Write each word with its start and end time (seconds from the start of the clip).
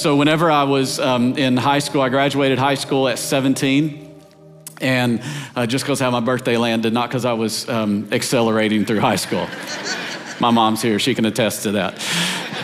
so 0.00 0.16
whenever 0.16 0.50
I 0.50 0.64
was 0.64 0.98
um, 0.98 1.36
in 1.36 1.58
high 1.58 1.78
school, 1.78 2.00
I 2.00 2.08
graduated 2.08 2.58
high 2.58 2.74
school 2.74 3.06
at 3.06 3.18
17. 3.18 4.06
And 4.80 5.22
uh, 5.54 5.66
just 5.66 5.84
because 5.84 6.00
how 6.00 6.10
my 6.10 6.20
birthday 6.20 6.56
landed, 6.56 6.94
not 6.94 7.10
because 7.10 7.26
I 7.26 7.34
was 7.34 7.68
um, 7.68 8.08
accelerating 8.10 8.86
through 8.86 9.00
high 9.00 9.16
school. 9.16 9.46
my 10.40 10.50
mom's 10.50 10.80
here, 10.80 10.98
she 10.98 11.14
can 11.14 11.26
attest 11.26 11.64
to 11.64 11.72
that. 11.72 12.00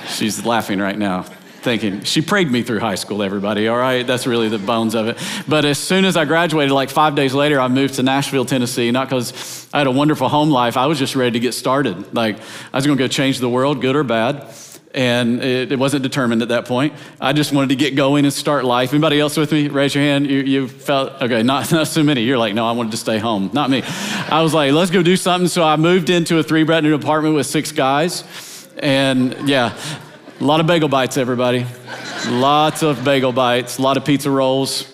She's 0.09 0.47
laughing 0.47 0.79
right 0.79 0.97
now 0.97 1.27
thinking. 1.61 2.05
She 2.05 2.23
prayed 2.23 2.49
me 2.49 2.63
through 2.63 2.79
high 2.79 2.95
school, 2.95 3.25
everybody, 3.25 3.67
all 3.67 3.77
right? 3.77 4.07
That's 4.07 4.25
really 4.25 4.49
the 4.49 4.59
bones 4.59 4.95
of 4.95 5.09
it. 5.09 5.19
But 5.49 5.65
as 5.65 5.81
soon 5.81 6.05
as 6.05 6.17
I 6.17 6.25
graduated, 6.25 6.71
like 6.71 6.91
five 6.91 7.17
days 7.17 7.35
later, 7.35 7.61
I 7.61 7.67
moved 7.67 7.95
to 7.95 8.05
Nashville, 8.05 8.45
Tennessee, 8.45 8.93
not 8.93 9.09
because 9.09 9.67
I 9.75 9.79
had 9.79 9.89
a 9.89 9.91
wonderful 9.91 10.29
home 10.29 10.51
life. 10.51 10.77
I 10.77 10.87
was 10.87 10.97
just 10.97 11.17
ready 11.17 11.33
to 11.33 11.41
get 11.41 11.55
started. 11.55 12.15
Like, 12.15 12.39
I 12.73 12.77
was 12.77 12.87
gonna 12.87 12.97
go 12.97 13.09
change 13.09 13.41
the 13.41 13.49
world, 13.49 13.81
good 13.81 13.97
or 13.97 14.05
bad. 14.05 14.49
And 14.95 15.43
it, 15.43 15.73
it 15.73 15.79
wasn't 15.79 16.03
determined 16.03 16.41
at 16.43 16.49
that 16.49 16.65
point. 16.65 16.95
I 17.21 17.33
just 17.33 17.53
wanted 17.53 17.69
to 17.69 17.77
get 17.77 17.97
going 17.97 18.25
and 18.25 18.33
start 18.33 18.65
life. 18.65 18.93
Anybody 18.93 19.21
else 19.21 19.37
with 19.37 19.53
me? 19.53 19.69
Raise 19.69 19.95
your 19.95 20.03
hand. 20.03 20.27
You, 20.27 20.39
you 20.41 20.69
felt, 20.69 21.21
okay, 21.21 21.43
not, 21.43 21.71
not 21.73 21.87
so 21.87 22.03
many. 22.03 22.23
You're 22.23 22.39
like, 22.39 22.55
no, 22.55 22.67
I 22.67 22.73
wanted 22.73 22.93
to 22.93 22.97
stay 22.97 23.19
home. 23.19 23.51
Not 23.53 23.69
me. 23.69 23.83
I 23.83 24.43
was 24.43 24.55
like, 24.55 24.73
let's 24.73 24.91
go 24.91 25.03
do 25.03 25.17
something. 25.17 25.49
So 25.49 25.63
I 25.63 25.77
moved 25.77 26.09
into 26.09 26.39
a 26.39 26.43
three 26.43 26.65
bedroom 26.65 27.01
apartment 27.01 27.35
with 27.35 27.47
six 27.47 27.73
guys. 27.73 28.25
And 28.79 29.49
yeah, 29.49 29.77
a 30.41 30.45
lot 30.45 30.61
of 30.61 30.67
bagel 30.67 30.89
bites, 30.89 31.17
everybody. 31.17 31.67
Lots 32.29 32.83
of 32.83 33.05
bagel 33.05 33.33
bites, 33.33 33.79
a 33.79 33.83
lot 33.83 33.97
of 33.97 34.05
pizza 34.05 34.31
rolls. 34.31 34.93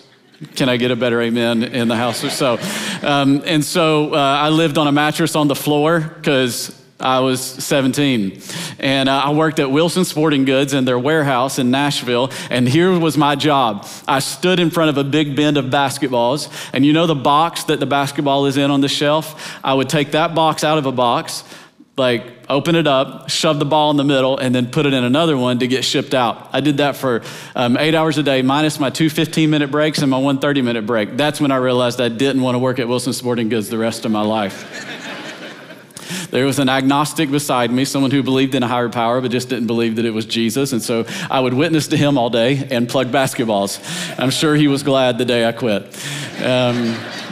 Can 0.55 0.69
I 0.69 0.77
get 0.77 0.91
a 0.91 0.95
better 0.95 1.21
amen 1.21 1.63
in 1.63 1.87
the 1.87 1.95
house 1.95 2.23
or 2.23 2.29
so? 2.29 2.57
Um, 3.01 3.41
and 3.45 3.63
so 3.63 4.13
uh, 4.13 4.17
I 4.17 4.49
lived 4.49 4.77
on 4.77 4.87
a 4.87 4.91
mattress 4.91 5.35
on 5.35 5.47
the 5.47 5.55
floor 5.55 5.99
because 6.01 6.82
I 7.03 7.19
was 7.19 7.41
17. 7.41 8.41
And 8.79 9.09
uh, 9.09 9.21
I 9.25 9.31
worked 9.31 9.59
at 9.59 9.69
Wilson 9.69 10.05
Sporting 10.05 10.45
Goods 10.45 10.73
in 10.73 10.85
their 10.85 10.97
warehouse 10.97 11.59
in 11.59 11.69
Nashville. 11.69 12.31
And 12.49 12.67
here 12.67 12.97
was 12.97 13.17
my 13.17 13.35
job 13.35 13.85
I 14.07 14.19
stood 14.19 14.59
in 14.59 14.69
front 14.69 14.89
of 14.89 14.97
a 14.97 15.03
big 15.03 15.35
bin 15.35 15.57
of 15.57 15.65
basketballs. 15.65 16.49
And 16.73 16.85
you 16.85 16.93
know 16.93 17.05
the 17.05 17.15
box 17.15 17.65
that 17.65 17.79
the 17.79 17.85
basketball 17.85 18.45
is 18.45 18.57
in 18.57 18.71
on 18.71 18.81
the 18.81 18.87
shelf? 18.87 19.59
I 19.63 19.73
would 19.73 19.89
take 19.89 20.11
that 20.11 20.33
box 20.33 20.63
out 20.63 20.77
of 20.77 20.85
a 20.85 20.91
box 20.91 21.43
like 21.95 22.25
open 22.49 22.75
it 22.75 22.87
up, 22.87 23.29
shove 23.29 23.59
the 23.59 23.65
ball 23.65 23.91
in 23.91 23.97
the 23.97 24.03
middle, 24.03 24.37
and 24.37 24.53
then 24.53 24.71
put 24.71 24.87
it 24.87 24.93
in 24.93 25.03
another 25.03 25.37
one 25.37 25.59
to 25.59 25.67
get 25.67 25.85
shipped 25.85 26.15
out. 26.15 26.49
I 26.51 26.59
did 26.59 26.77
that 26.77 26.95
for 26.95 27.21
um, 27.55 27.77
eight 27.77 27.93
hours 27.93 28.17
a 28.17 28.23
day, 28.23 28.41
minus 28.41 28.79
my 28.79 28.89
two 28.89 29.09
15 29.09 29.49
minute 29.49 29.69
breaks 29.69 29.99
and 29.99 30.09
my 30.09 30.17
one 30.17 30.39
30 30.39 30.63
minute 30.63 30.87
break. 30.87 31.15
That's 31.17 31.39
when 31.39 31.51
I 31.51 31.57
realized 31.57 32.01
I 32.01 32.09
didn't 32.09 32.41
want 32.41 32.55
to 32.55 32.59
work 32.59 32.79
at 32.79 32.87
Wilson 32.87 33.13
Sporting 33.13 33.49
Goods 33.49 33.69
the 33.69 33.77
rest 33.77 34.05
of 34.05 34.11
my 34.11 34.21
life. 34.21 34.92
There 36.33 36.47
was 36.47 36.57
an 36.57 36.67
agnostic 36.67 37.29
beside 37.29 37.69
me, 37.69 37.85
someone 37.85 38.09
who 38.09 38.23
believed 38.23 38.55
in 38.55 38.63
a 38.63 38.67
higher 38.67 38.89
power 38.89 39.21
but 39.21 39.29
just 39.29 39.49
didn't 39.49 39.67
believe 39.67 39.97
that 39.97 40.05
it 40.05 40.09
was 40.09 40.25
Jesus. 40.25 40.73
And 40.73 40.81
so 40.81 41.05
I 41.29 41.39
would 41.39 41.53
witness 41.53 41.89
to 41.89 41.97
him 41.97 42.17
all 42.17 42.31
day 42.31 42.67
and 42.71 42.89
plug 42.89 43.11
basketballs. 43.11 43.79
I'm 44.17 44.31
sure 44.31 44.55
he 44.55 44.67
was 44.67 44.81
glad 44.81 45.19
the 45.19 45.25
day 45.25 45.47
I 45.47 45.51
quit. 45.51 45.83
Um, 46.43 46.75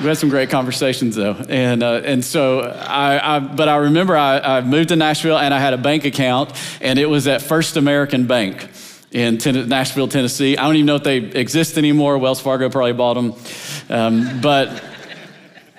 we 0.01 0.07
had 0.07 0.19
some 0.19 0.29
great 0.29 0.51
conversations 0.51 1.15
though, 1.15 1.33
and 1.49 1.81
uh, 1.81 2.03
and 2.05 2.23
so 2.23 2.59
I, 2.59 3.37
I, 3.37 3.39
but 3.39 3.67
I 3.67 3.77
remember 3.77 4.15
I, 4.15 4.37
I 4.37 4.61
moved 4.61 4.89
to 4.89 4.95
Nashville 4.95 5.39
and 5.39 5.51
I 5.51 5.59
had 5.59 5.73
a 5.73 5.79
bank 5.79 6.05
account, 6.05 6.53
and 6.79 6.99
it 6.99 7.07
was 7.07 7.27
at 7.27 7.41
First 7.41 7.77
American 7.77 8.27
Bank 8.27 8.69
in 9.11 9.39
ten- 9.39 9.67
Nashville, 9.67 10.09
Tennessee. 10.09 10.57
I 10.57 10.63
don't 10.63 10.75
even 10.75 10.85
know 10.85 10.97
if 10.97 11.03
they 11.03 11.17
exist 11.17 11.79
anymore. 11.79 12.19
Wells 12.19 12.39
Fargo 12.39 12.69
probably 12.69 12.93
bought 12.93 13.15
them, 13.15 13.33
um, 13.89 14.41
but 14.41 14.90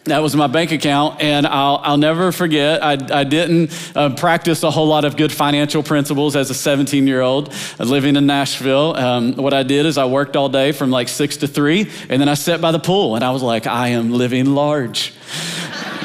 that 0.05 0.19
was 0.19 0.35
my 0.35 0.49
bank 0.49 0.73
account, 0.73 1.21
and 1.23 1.47
I'll, 1.47 1.81
I'll 1.83 1.97
never 1.97 2.33
forget. 2.33 2.83
I, 2.83 3.21
I 3.21 3.25
didn't 3.25 3.71
uh, 3.95 4.15
practice 4.15 4.65
a 4.65 4.71
whole 4.71 4.89
lot 4.89 5.05
of 5.05 5.17
good 5.17 5.31
financial 5.31 5.85
principles 5.85 6.35
as 6.35 6.51
a 6.51 6.55
17 6.55 7.07
year 7.07 7.21
old 7.21 7.55
uh, 7.79 7.85
living 7.85 8.17
in 8.17 8.27
Nashville. 8.27 8.97
Um, 8.97 9.35
what 9.35 9.55
I 9.55 9.63
did 9.63 9.87
is 9.87 9.99
I 9.99 10.07
worked 10.07 10.35
all 10.35 10.49
day 10.49 10.73
from 10.73 10.91
like 10.91 11.09
six 11.09 11.37
to 11.39 11.47
three, 11.47 11.91
and 12.09 12.21
then 12.21 12.29
I 12.29 12.35
sat 12.35 12.61
by 12.61 12.73
the 12.73 12.81
pool, 12.81 13.15
and 13.15 13.25
I 13.25 13.31
was 13.31 13.43
like, 13.43 13.67
I 13.69 13.89
am 13.89 14.13
living 14.13 14.47
large 14.47 15.13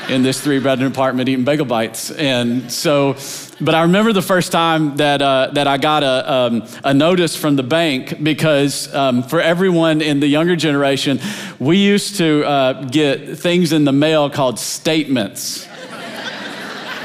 in 0.09 0.23
this 0.23 0.39
three 0.39 0.59
bedroom 0.59 0.91
apartment 0.91 1.27
eating 1.27 1.43
bagel 1.43 1.65
bites. 1.65 2.11
And 2.11 2.71
so, 2.71 3.17
but 3.59 3.75
I 3.75 3.81
remember 3.81 4.13
the 4.13 4.21
first 4.21 4.51
time 4.51 4.95
that, 4.97 5.21
uh, 5.21 5.49
that 5.53 5.67
I 5.67 5.77
got 5.77 6.03
a, 6.03 6.31
um, 6.31 6.67
a 6.83 6.93
notice 6.93 7.35
from 7.35 7.55
the 7.55 7.63
bank 7.63 8.23
because 8.23 8.93
um, 8.93 9.23
for 9.23 9.41
everyone 9.41 10.01
in 10.01 10.19
the 10.19 10.27
younger 10.27 10.55
generation, 10.55 11.19
we 11.59 11.77
used 11.77 12.17
to 12.17 12.43
uh, 12.45 12.83
get 12.85 13.37
things 13.37 13.73
in 13.73 13.83
the 13.83 13.91
mail 13.91 14.29
called 14.29 14.59
statements. 14.59 15.67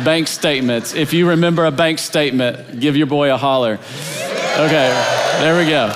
bank 0.05 0.29
statements. 0.29 0.95
If 0.95 1.13
you 1.13 1.29
remember 1.29 1.65
a 1.67 1.73
bank 1.73 1.99
statement, 1.99 2.81
give 2.81 2.97
your 2.97 3.07
boy 3.07 3.33
a 3.33 3.37
holler. 3.37 3.75
Okay, 4.55 4.89
there 5.41 5.57
we 5.59 5.69
go. 5.69 5.91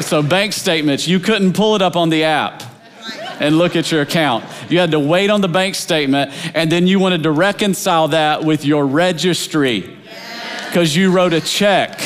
So, 0.00 0.22
bank 0.22 0.52
statements, 0.52 1.06
you 1.06 1.20
couldn't 1.20 1.52
pull 1.52 1.76
it 1.76 1.82
up 1.82 1.96
on 1.96 2.08
the 2.08 2.24
app 2.24 2.71
and 3.42 3.58
look 3.58 3.74
at 3.74 3.90
your 3.90 4.02
account. 4.02 4.44
You 4.70 4.78
had 4.78 4.92
to 4.92 5.00
wait 5.00 5.28
on 5.28 5.40
the 5.40 5.48
bank 5.48 5.74
statement, 5.74 6.32
and 6.54 6.70
then 6.70 6.86
you 6.86 6.98
wanted 6.98 7.24
to 7.24 7.32
reconcile 7.32 8.08
that 8.08 8.44
with 8.44 8.64
your 8.64 8.86
registry 8.86 9.80
because 10.66 10.94
you 10.94 11.10
wrote 11.10 11.32
a 11.32 11.40
check. 11.40 12.00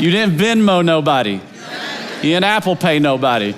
You 0.00 0.10
didn't 0.10 0.36
Venmo 0.36 0.84
nobody, 0.84 1.34
you 1.34 2.22
didn't 2.22 2.44
Apple 2.44 2.74
Pay 2.74 2.98
nobody. 2.98 3.54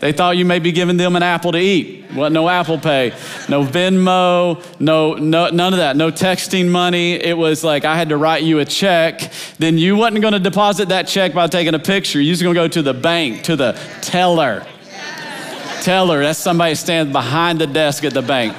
They 0.00 0.12
thought 0.12 0.38
you 0.38 0.46
may 0.46 0.60
be 0.60 0.72
giving 0.72 0.96
them 0.96 1.14
an 1.14 1.22
apple 1.22 1.52
to 1.52 1.58
eat. 1.58 2.06
What? 2.14 2.32
No 2.32 2.48
Apple 2.48 2.78
Pay, 2.78 3.10
no 3.50 3.62
Venmo, 3.64 4.80
no, 4.80 5.14
no, 5.14 5.48
none 5.50 5.74
of 5.74 5.78
that. 5.78 5.94
No 5.94 6.10
texting 6.10 6.70
money. 6.70 7.12
It 7.12 7.36
was 7.36 7.62
like 7.62 7.84
I 7.84 7.96
had 7.96 8.08
to 8.08 8.16
write 8.16 8.42
you 8.42 8.60
a 8.60 8.64
check. 8.64 9.30
Then 9.58 9.76
you 9.76 9.96
wasn't 9.96 10.22
going 10.22 10.32
to 10.32 10.40
deposit 10.40 10.88
that 10.88 11.06
check 11.06 11.34
by 11.34 11.46
taking 11.48 11.74
a 11.74 11.78
picture. 11.78 12.18
You 12.18 12.30
was 12.30 12.42
going 12.42 12.54
to 12.54 12.60
go 12.60 12.68
to 12.68 12.80
the 12.80 12.94
bank, 12.94 13.42
to 13.44 13.56
the 13.56 13.78
teller. 14.00 14.66
Teller, 15.82 16.22
that's 16.22 16.38
somebody 16.38 16.74
standing 16.74 17.12
behind 17.12 17.60
the 17.60 17.66
desk 17.66 18.04
at 18.04 18.14
the 18.14 18.22
bank. 18.22 18.56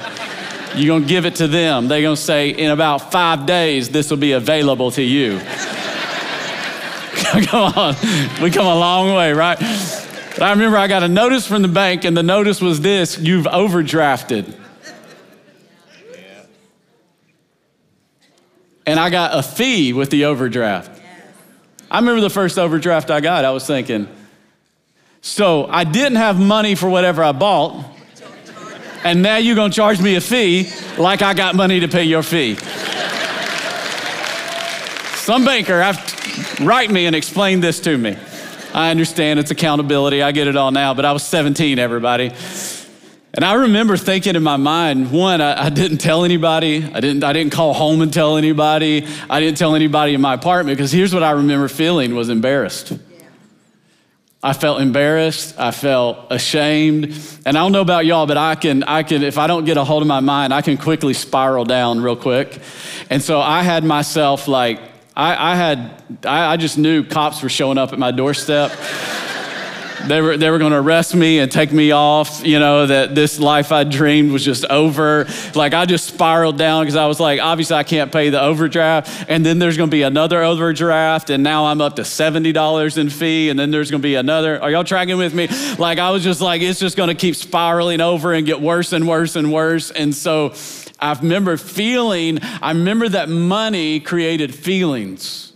You're 0.74 0.86
going 0.86 1.02
to 1.02 1.08
give 1.08 1.26
it 1.26 1.36
to 1.36 1.48
them. 1.48 1.88
They're 1.88 2.02
going 2.02 2.16
to 2.16 2.22
say, 2.22 2.50
in 2.50 2.70
about 2.70 3.12
five 3.12 3.46
days, 3.46 3.90
this 3.90 4.10
will 4.10 4.16
be 4.16 4.32
available 4.32 4.90
to 4.92 5.02
you. 5.02 5.38
come 7.46 7.72
on. 7.74 7.94
We 8.42 8.50
come 8.50 8.66
a 8.66 8.74
long 8.74 9.14
way, 9.14 9.32
right? 9.32 9.58
But 9.58 10.42
I 10.42 10.50
remember 10.50 10.78
I 10.78 10.88
got 10.88 11.02
a 11.02 11.08
notice 11.08 11.46
from 11.46 11.62
the 11.62 11.68
bank, 11.68 12.04
and 12.04 12.16
the 12.16 12.22
notice 12.22 12.60
was 12.60 12.80
this 12.80 13.18
you've 13.18 13.46
overdrafted. 13.46 14.58
And 18.86 18.98
I 18.98 19.10
got 19.10 19.38
a 19.38 19.42
fee 19.42 19.92
with 19.92 20.10
the 20.10 20.24
overdraft. 20.24 21.00
I 21.90 21.98
remember 21.98 22.20
the 22.20 22.30
first 22.30 22.58
overdraft 22.58 23.10
I 23.10 23.20
got, 23.20 23.44
I 23.44 23.50
was 23.50 23.66
thinking, 23.66 24.08
so 25.22 25.66
I 25.66 25.84
didn't 25.84 26.16
have 26.16 26.38
money 26.38 26.74
for 26.74 26.90
whatever 26.90 27.22
I 27.22 27.30
bought, 27.32 27.86
and 29.04 29.22
now 29.22 29.36
you're 29.36 29.56
gonna 29.56 29.72
charge 29.72 30.00
me 30.00 30.16
a 30.16 30.20
fee 30.20 30.70
like 30.98 31.22
I 31.22 31.32
got 31.32 31.54
money 31.54 31.80
to 31.80 31.88
pay 31.88 32.04
your 32.04 32.22
fee. 32.24 32.56
Some 35.16 35.44
banker, 35.44 35.80
have 35.80 36.04
to 36.58 36.64
write 36.64 36.90
me 36.90 37.06
and 37.06 37.14
explain 37.14 37.60
this 37.60 37.78
to 37.80 37.96
me. 37.96 38.16
I 38.74 38.90
understand 38.90 39.38
it's 39.38 39.52
accountability, 39.52 40.22
I 40.22 40.32
get 40.32 40.48
it 40.48 40.56
all 40.56 40.72
now, 40.72 40.92
but 40.92 41.04
I 41.04 41.12
was 41.12 41.22
17, 41.22 41.78
everybody. 41.78 42.32
And 43.34 43.44
I 43.44 43.54
remember 43.54 43.96
thinking 43.96 44.34
in 44.34 44.42
my 44.42 44.56
mind, 44.56 45.12
one, 45.12 45.40
I, 45.40 45.66
I, 45.66 45.70
didn't 45.70 45.98
tell 45.98 46.24
anybody. 46.24 46.84
I 46.84 47.00
didn't, 47.00 47.24
I 47.24 47.32
didn't 47.32 47.52
call 47.52 47.72
home 47.72 48.02
and 48.02 48.12
tell 48.12 48.36
anybody. 48.36 49.06
I 49.30 49.40
didn't 49.40 49.56
tell 49.56 49.74
anybody 49.74 50.12
in 50.12 50.20
my 50.20 50.34
apartment 50.34 50.76
because 50.76 50.92
here's 50.92 51.14
what 51.14 51.22
I 51.22 51.30
remember 51.30 51.68
feeling 51.68 52.14
was 52.14 52.28
embarrassed. 52.28 52.92
I 54.42 54.52
felt 54.52 54.80
embarrassed. 54.80 55.54
I 55.56 55.70
felt 55.70 56.18
ashamed. 56.30 57.16
And 57.46 57.56
I 57.56 57.60
don't 57.60 57.70
know 57.70 57.80
about 57.80 58.06
y'all, 58.06 58.26
but 58.26 58.36
I 58.36 58.56
can, 58.56 58.82
I 58.82 59.04
can, 59.04 59.22
if 59.22 59.38
I 59.38 59.46
don't 59.46 59.64
get 59.64 59.76
a 59.76 59.84
hold 59.84 60.02
of 60.02 60.08
my 60.08 60.18
mind, 60.20 60.52
I 60.52 60.62
can 60.62 60.76
quickly 60.76 61.14
spiral 61.14 61.64
down 61.64 62.02
real 62.02 62.16
quick. 62.16 62.58
And 63.08 63.22
so 63.22 63.40
I 63.40 63.62
had 63.62 63.84
myself 63.84 64.48
like, 64.48 64.80
I, 65.14 65.52
I 65.52 65.56
had, 65.56 66.02
I, 66.24 66.52
I 66.52 66.56
just 66.56 66.76
knew 66.76 67.04
cops 67.04 67.42
were 67.42 67.48
showing 67.48 67.78
up 67.78 67.92
at 67.92 67.98
my 67.98 68.10
doorstep 68.10 68.72
they 70.06 70.20
were, 70.20 70.36
they 70.36 70.50
were 70.50 70.58
going 70.58 70.72
to 70.72 70.78
arrest 70.78 71.14
me 71.14 71.38
and 71.38 71.50
take 71.50 71.72
me 71.72 71.92
off, 71.92 72.44
you 72.44 72.58
know, 72.58 72.86
that 72.86 73.14
this 73.14 73.38
life 73.38 73.72
I 73.72 73.84
dreamed 73.84 74.32
was 74.32 74.44
just 74.44 74.64
over. 74.66 75.26
Like 75.54 75.74
I 75.74 75.86
just 75.86 76.06
spiraled 76.06 76.58
down 76.58 76.84
because 76.84 76.96
I 76.96 77.06
was 77.06 77.20
like, 77.20 77.40
obviously 77.40 77.76
I 77.76 77.84
can't 77.84 78.12
pay 78.12 78.30
the 78.30 78.40
overdraft. 78.40 79.26
And 79.28 79.44
then 79.46 79.58
there's 79.58 79.76
going 79.76 79.90
to 79.90 79.94
be 79.94 80.02
another 80.02 80.42
overdraft. 80.42 81.30
And 81.30 81.42
now 81.42 81.66
I'm 81.66 81.80
up 81.80 81.96
to 81.96 82.02
$70 82.02 82.98
in 82.98 83.10
fee. 83.10 83.48
And 83.48 83.58
then 83.58 83.70
there's 83.70 83.90
going 83.90 84.00
to 84.00 84.06
be 84.06 84.14
another. 84.14 84.60
Are 84.60 84.70
y'all 84.70 84.84
tracking 84.84 85.18
with 85.18 85.34
me? 85.34 85.48
Like 85.78 85.98
I 85.98 86.10
was 86.10 86.24
just 86.24 86.40
like, 86.40 86.62
it's 86.62 86.80
just 86.80 86.96
going 86.96 87.08
to 87.08 87.14
keep 87.14 87.36
spiraling 87.36 88.00
over 88.00 88.32
and 88.32 88.46
get 88.46 88.60
worse 88.60 88.92
and 88.92 89.06
worse 89.06 89.36
and 89.36 89.52
worse. 89.52 89.90
And 89.90 90.14
so 90.14 90.54
I 90.98 91.12
remember 91.14 91.56
feeling, 91.56 92.38
I 92.60 92.72
remember 92.72 93.08
that 93.08 93.28
money 93.28 94.00
created 94.00 94.54
feelings. 94.54 95.52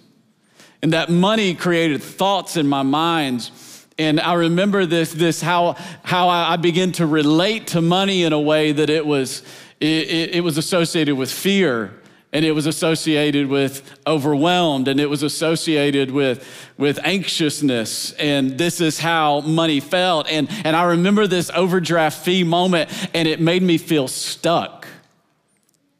And 0.82 0.92
that 0.92 1.08
money 1.08 1.54
created 1.54 2.02
thoughts 2.02 2.56
in 2.56 2.68
my 2.68 2.82
mind 2.82 3.50
and 3.98 4.20
I 4.20 4.34
remember 4.34 4.84
this, 4.84 5.12
this 5.12 5.40
how, 5.40 5.76
how 6.02 6.28
I 6.28 6.56
began 6.56 6.92
to 6.92 7.06
relate 7.06 7.68
to 7.68 7.80
money 7.80 8.24
in 8.24 8.32
a 8.32 8.40
way 8.40 8.72
that 8.72 8.90
it 8.90 9.06
was, 9.06 9.42
it, 9.80 10.34
it 10.34 10.44
was 10.44 10.58
associated 10.58 11.16
with 11.16 11.30
fear 11.30 11.94
and 12.32 12.44
it 12.44 12.52
was 12.52 12.66
associated 12.66 13.46
with 13.46 13.98
overwhelmed 14.06 14.88
and 14.88 15.00
it 15.00 15.08
was 15.08 15.22
associated 15.22 16.10
with, 16.10 16.46
with 16.76 16.98
anxiousness. 17.04 18.12
And 18.12 18.58
this 18.58 18.82
is 18.82 18.98
how 18.98 19.40
money 19.40 19.80
felt. 19.80 20.28
And, 20.28 20.48
and 20.64 20.76
i 20.76 20.84
remember 20.84 21.26
this 21.26 21.50
overdraft 21.54 22.22
fee 22.22 22.44
moment 22.44 22.90
and 23.14 23.26
it 23.26 23.40
made 23.40 23.62
me 23.62 23.78
feel 23.78 24.08
stuck 24.08 24.85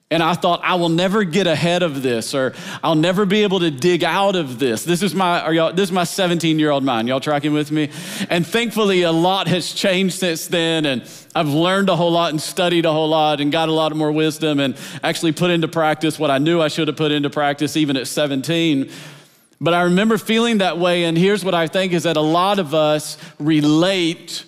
and 0.08 0.22
I 0.22 0.34
thought, 0.34 0.60
I 0.62 0.76
will 0.76 0.88
never 0.88 1.24
get 1.24 1.48
ahead 1.48 1.82
of 1.82 2.00
this, 2.00 2.32
or 2.32 2.54
I'll 2.84 2.94
never 2.94 3.26
be 3.26 3.42
able 3.42 3.58
to 3.58 3.72
dig 3.72 4.04
out 4.04 4.36
of 4.36 4.60
this. 4.60 4.84
This 4.84 5.02
is 5.02 5.16
my, 5.16 5.40
are 5.40 5.52
y'all, 5.52 5.72
this 5.72 5.88
is 5.88 5.92
my 5.92 6.04
17 6.04 6.60
year 6.60 6.70
old 6.70 6.84
mind. 6.84 7.08
Y'all 7.08 7.18
tracking 7.18 7.52
with 7.52 7.72
me? 7.72 7.90
And 8.30 8.46
thankfully, 8.46 9.02
a 9.02 9.10
lot 9.10 9.48
has 9.48 9.72
changed 9.72 10.14
since 10.14 10.46
then. 10.46 10.86
And 10.86 11.02
I've 11.34 11.48
learned 11.48 11.88
a 11.88 11.96
whole 11.96 12.12
lot 12.12 12.30
and 12.30 12.40
studied 12.40 12.84
a 12.84 12.92
whole 12.92 13.08
lot 13.08 13.40
and 13.40 13.50
got 13.50 13.68
a 13.68 13.72
lot 13.72 13.96
more 13.96 14.12
wisdom 14.12 14.60
and 14.60 14.76
actually 15.02 15.32
put 15.32 15.50
into 15.50 15.66
practice 15.66 16.20
what 16.20 16.30
I 16.30 16.38
knew 16.38 16.60
I 16.60 16.68
should 16.68 16.86
have 16.86 16.96
put 16.96 17.10
into 17.10 17.28
practice 17.28 17.76
even 17.76 17.96
at 17.96 18.06
17. 18.06 18.88
But 19.60 19.74
I 19.74 19.82
remember 19.82 20.18
feeling 20.18 20.58
that 20.58 20.78
way. 20.78 21.02
And 21.02 21.18
here's 21.18 21.44
what 21.44 21.54
I 21.54 21.66
think 21.66 21.92
is 21.92 22.04
that 22.04 22.16
a 22.16 22.20
lot 22.20 22.60
of 22.60 22.74
us 22.74 23.18
relate 23.40 24.44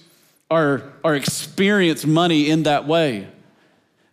or, 0.48 0.84
or 1.02 1.16
experience 1.16 2.06
money 2.06 2.48
in 2.48 2.62
that 2.62 2.86
way. 2.86 3.26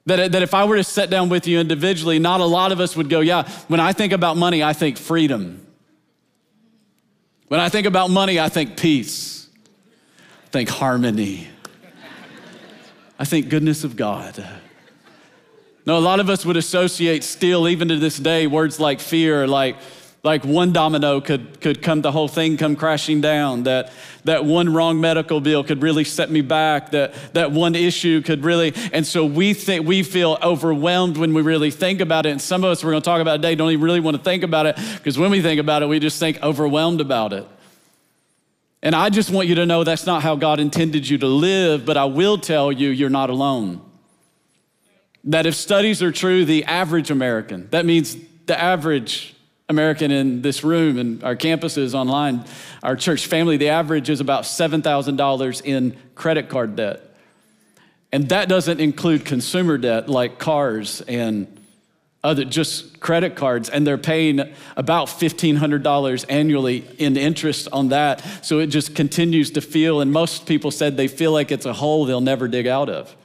That, 0.06 0.32
that 0.34 0.42
if 0.44 0.54
I 0.54 0.66
were 0.66 0.76
to 0.76 0.84
sit 0.84 1.10
down 1.10 1.30
with 1.30 1.48
you 1.48 1.60
individually, 1.60 2.20
not 2.20 2.40
a 2.40 2.46
lot 2.46 2.72
of 2.72 2.80
us 2.80 2.96
would 2.96 3.10
go, 3.10 3.22
Yeah, 3.22 3.50
when 3.68 3.80
I 3.80 3.92
think 3.92 4.14
about 4.14 4.38
money, 4.38 4.64
I 4.64 4.74
think 4.74 4.98
freedom. 4.98 5.66
When 7.48 7.60
I 7.60 7.70
think 7.70 7.86
about 7.88 8.10
money, 8.10 8.40
I 8.40 8.50
think 8.50 8.78
peace, 8.78 9.50
I 10.46 10.50
think 10.50 10.70
harmony, 10.70 11.48
I 13.20 13.26
think 13.26 13.50
goodness 13.50 13.84
of 13.84 13.96
God. 13.96 14.44
No, 15.86 15.98
a 15.98 16.00
lot 16.00 16.20
of 16.20 16.30
us 16.30 16.44
would 16.46 16.58
associate 16.58 17.24
still, 17.24 17.68
even 17.68 17.90
to 17.90 17.98
this 17.98 18.18
day, 18.18 18.48
words 18.48 18.80
like 18.80 19.00
fear, 19.00 19.46
like 19.46 19.78
like 20.26 20.44
one 20.44 20.74
domino 20.74 21.22
could, 21.22 21.62
could 21.62 21.84
come, 21.84 22.02
the 22.02 22.12
whole 22.12 22.28
thing 22.28 22.58
come 22.58 22.76
crashing 22.76 23.22
down, 23.22 23.64
that, 23.64 23.94
that 24.24 24.44
one 24.44 24.74
wrong 24.74 25.00
medical 25.00 25.40
bill 25.40 25.64
could 25.64 25.84
really 25.84 26.04
set 26.04 26.32
me 26.32 26.42
back, 26.42 26.90
that, 26.92 27.14
that 27.34 27.52
one 27.52 27.76
issue 27.76 28.24
could 28.24 28.44
really, 28.44 28.74
and 28.92 29.06
so 29.06 29.24
we 29.24 29.54
think, 29.54 29.86
we 29.86 30.02
feel 30.02 30.40
overwhelmed 30.42 31.16
when 31.16 31.36
we 31.36 31.44
really 31.44 31.70
think 31.70 32.02
about 32.02 32.26
it. 32.26 32.32
And 32.32 32.42
some 32.42 32.64
of 32.64 32.72
us 32.72 32.84
we're 32.84 32.90
gonna 32.90 33.02
talk 33.02 33.22
about 33.22 33.36
today 33.38 33.54
don't 33.54 33.70
even 33.70 33.86
really 33.86 34.00
wanna 34.00 34.18
think 34.18 34.42
about 34.42 34.66
it, 34.66 34.76
because 34.96 35.16
when 35.16 35.30
we 35.30 35.44
think 35.44 35.62
about 35.62 35.84
it, 35.84 35.86
we 35.86 36.00
just 36.00 36.20
think 36.20 36.42
overwhelmed 36.42 37.02
about 37.02 37.32
it. 37.32 37.48
And 38.82 38.96
I 38.96 39.12
just 39.12 39.30
want 39.30 39.48
you 39.48 39.56
to 39.56 39.68
know 39.68 39.84
that's 39.84 40.08
not 40.08 40.24
how 40.24 40.36
God 40.36 40.60
intended 40.60 41.08
you 41.08 41.20
to 41.20 41.28
live, 41.28 41.86
but 41.86 41.98
I 41.98 42.06
will 42.06 42.40
tell 42.40 42.72
you, 42.72 42.90
you're 42.90 43.12
not 43.12 43.30
alone. 43.30 43.80
That 45.24 45.46
if 45.46 45.54
studies 45.54 46.02
are 46.02 46.12
true, 46.12 46.46
the 46.46 46.66
average 46.66 47.12
American, 47.12 47.68
that 47.70 47.86
means 47.86 48.18
the 48.48 48.60
average 48.60 49.35
American 49.68 50.12
in 50.12 50.42
this 50.42 50.64
room 50.64 50.98
and 50.98 51.24
our 51.24 51.36
campuses 51.36 51.94
online, 51.94 52.44
our 52.84 52.96
church 52.96 53.26
family, 53.26 53.58
the 53.58 53.70
average 53.70 54.10
is 54.10 54.20
about 54.20 54.44
$7,000 54.44 55.62
in 55.66 55.98
credit 56.14 56.50
card 56.50 56.76
debt. 56.76 57.02
And 58.12 58.30
that 58.30 58.48
doesn't 58.48 58.80
include 58.80 59.26
consumer 59.26 59.78
debt 59.78 60.08
like 60.08 60.38
cars 60.38 61.02
and 61.02 61.48
other 62.24 62.46
just 62.46 63.00
credit 63.00 63.36
cards. 63.36 63.70
And 63.70 63.86
they're 63.86 63.98
paying 63.98 64.54
about 64.78 65.08
$1500 65.08 66.26
annually 66.30 66.86
in 66.98 67.18
interest 67.18 67.68
on 67.72 67.90
that. 67.90 68.24
So 68.46 68.60
it 68.60 68.68
just 68.68 68.96
continues 68.96 69.52
to 69.52 69.62
feel 69.62 70.00
and 70.00 70.12
most 70.12 70.46
people 70.46 70.72
said 70.72 70.96
they 70.96 71.08
feel 71.08 71.32
like 71.32 71.52
it's 71.52 71.66
a 71.66 71.74
hole 71.74 72.06
they'll 72.06 72.22
never 72.22 72.48
dig 72.48 72.68
out 72.68 72.90
of 72.90 73.16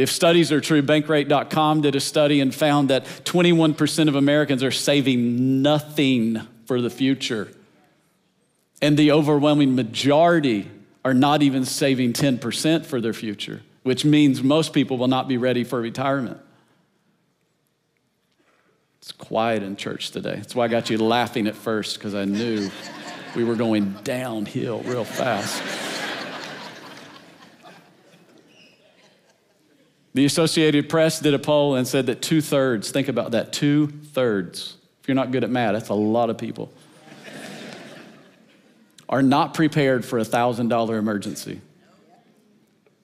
if 0.00 0.10
studies 0.10 0.50
are 0.50 0.62
true, 0.62 0.82
bankrate.com 0.82 1.82
did 1.82 1.94
a 1.94 2.00
study 2.00 2.40
and 2.40 2.54
found 2.54 2.88
that 2.88 3.04
21% 3.24 4.08
of 4.08 4.14
Americans 4.14 4.62
are 4.62 4.70
saving 4.70 5.60
nothing 5.60 6.40
for 6.64 6.80
the 6.80 6.88
future. 6.88 7.52
And 8.80 8.96
the 8.96 9.12
overwhelming 9.12 9.74
majority 9.74 10.70
are 11.04 11.12
not 11.12 11.42
even 11.42 11.66
saving 11.66 12.14
10% 12.14 12.86
for 12.86 13.02
their 13.02 13.12
future, 13.12 13.60
which 13.82 14.06
means 14.06 14.42
most 14.42 14.72
people 14.72 14.96
will 14.96 15.08
not 15.08 15.28
be 15.28 15.36
ready 15.36 15.64
for 15.64 15.78
retirement. 15.78 16.38
It's 19.02 19.12
quiet 19.12 19.62
in 19.62 19.76
church 19.76 20.12
today. 20.12 20.36
That's 20.36 20.54
why 20.54 20.64
I 20.64 20.68
got 20.68 20.88
you 20.88 20.96
laughing 20.96 21.46
at 21.46 21.56
first, 21.56 21.98
because 21.98 22.14
I 22.14 22.24
knew 22.24 22.70
we 23.36 23.44
were 23.44 23.54
going 23.54 23.96
downhill 24.02 24.80
real 24.80 25.04
fast. 25.04 25.99
The 30.12 30.24
Associated 30.24 30.88
Press 30.88 31.20
did 31.20 31.34
a 31.34 31.38
poll 31.38 31.76
and 31.76 31.86
said 31.86 32.06
that 32.06 32.20
two 32.20 32.40
thirds, 32.40 32.90
think 32.90 33.08
about 33.08 33.30
that, 33.30 33.52
two 33.52 33.86
thirds, 33.86 34.76
if 35.00 35.08
you're 35.08 35.14
not 35.14 35.30
good 35.30 35.44
at 35.44 35.50
math, 35.50 35.74
that's 35.74 35.88
a 35.88 35.94
lot 35.94 36.30
of 36.30 36.38
people, 36.38 36.72
are 39.08 39.22
not 39.22 39.54
prepared 39.54 40.04
for 40.04 40.18
a 40.18 40.22
$1,000 40.22 40.98
emergency. 40.98 41.60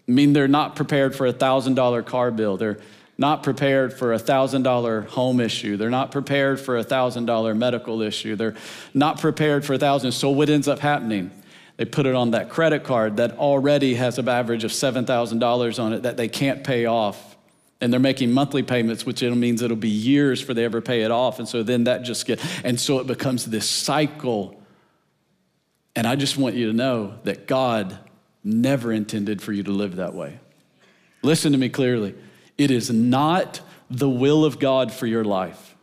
I 0.08 0.12
mean, 0.12 0.32
they're 0.32 0.48
not 0.48 0.76
prepared 0.76 1.14
for 1.14 1.26
a 1.26 1.32
$1,000 1.32 2.06
car 2.06 2.30
bill. 2.30 2.56
They're 2.56 2.78
not 3.18 3.42
prepared 3.42 3.92
for 3.92 4.12
a 4.12 4.18
$1,000 4.18 5.06
home 5.06 5.40
issue. 5.40 5.76
They're 5.76 5.90
not 5.90 6.12
prepared 6.12 6.60
for 6.60 6.76
a 6.76 6.84
$1,000 6.84 7.56
medical 7.56 8.02
issue. 8.02 8.36
They're 8.36 8.56
not 8.94 9.20
prepared 9.20 9.64
for 9.64 9.72
a 9.72 9.78
1000 9.78 10.12
So, 10.12 10.30
what 10.30 10.48
ends 10.48 10.68
up 10.68 10.80
happening? 10.80 11.30
They 11.76 11.84
put 11.84 12.06
it 12.06 12.14
on 12.14 12.30
that 12.30 12.48
credit 12.48 12.84
card 12.84 13.18
that 13.18 13.32
already 13.32 13.94
has 13.94 14.18
an 14.18 14.28
average 14.28 14.64
of 14.64 14.70
$7,000 14.70 15.82
on 15.82 15.92
it 15.92 16.02
that 16.04 16.16
they 16.16 16.28
can't 16.28 16.64
pay 16.64 16.86
off. 16.86 17.36
And 17.80 17.92
they're 17.92 18.00
making 18.00 18.32
monthly 18.32 18.62
payments, 18.62 19.04
which 19.04 19.22
it 19.22 19.34
means 19.34 19.60
it'll 19.60 19.76
be 19.76 19.90
years 19.90 20.40
for 20.40 20.54
they 20.54 20.64
ever 20.64 20.80
pay 20.80 21.02
it 21.02 21.10
off. 21.10 21.38
And 21.38 21.46
so 21.46 21.62
then 21.62 21.84
that 21.84 22.04
just 22.04 22.24
get, 22.26 22.40
and 22.64 22.80
so 22.80 23.00
it 23.00 23.06
becomes 23.06 23.44
this 23.44 23.68
cycle. 23.68 24.58
And 25.94 26.06
I 26.06 26.16
just 26.16 26.38
want 26.38 26.54
you 26.54 26.68
to 26.68 26.72
know 26.72 27.18
that 27.24 27.46
God 27.46 27.98
never 28.42 28.92
intended 28.92 29.42
for 29.42 29.52
you 29.52 29.62
to 29.64 29.72
live 29.72 29.96
that 29.96 30.14
way. 30.14 30.40
Listen 31.22 31.52
to 31.52 31.58
me 31.58 31.68
clearly. 31.68 32.14
It 32.56 32.70
is 32.70 32.90
not 32.90 33.60
the 33.90 34.08
will 34.08 34.46
of 34.46 34.58
God 34.58 34.90
for 34.90 35.06
your 35.06 35.24
life 35.24 35.74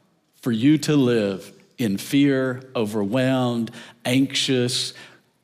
for 0.43 0.51
you 0.51 0.77
to 0.77 0.95
live 0.97 1.53
in 1.77 1.97
fear, 1.97 2.61
overwhelmed, 2.75 3.71
anxious, 4.03 4.93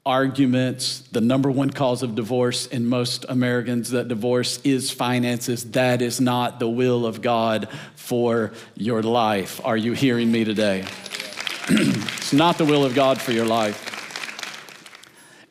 arguments. 0.10 1.02
The 1.12 1.22
number 1.22 1.52
one 1.52 1.70
cause 1.70 2.02
of 2.02 2.16
divorce 2.16 2.66
in 2.66 2.88
most 2.88 3.26
Americans 3.30 3.92
that 3.92 4.08
divorce 4.08 4.60
is 4.64 4.90
finances. 4.90 5.72
That 5.72 6.02
is 6.02 6.20
not 6.20 6.60
the 6.60 6.68
will 6.68 7.06
of 7.06 7.22
God 7.22 7.70
for 7.96 8.52
your 8.76 9.04
life. 9.04 9.62
Are 9.64 9.78
you 9.78 9.94
hearing 9.94 10.32
me 10.32 10.44
today? 10.44 10.84
it's 11.70 12.34
not 12.34 12.58
the 12.58 12.66
will 12.66 12.84
of 12.84 12.96
God 12.96 13.22
for 13.22 13.32
your 13.32 13.46
life. 13.46 13.86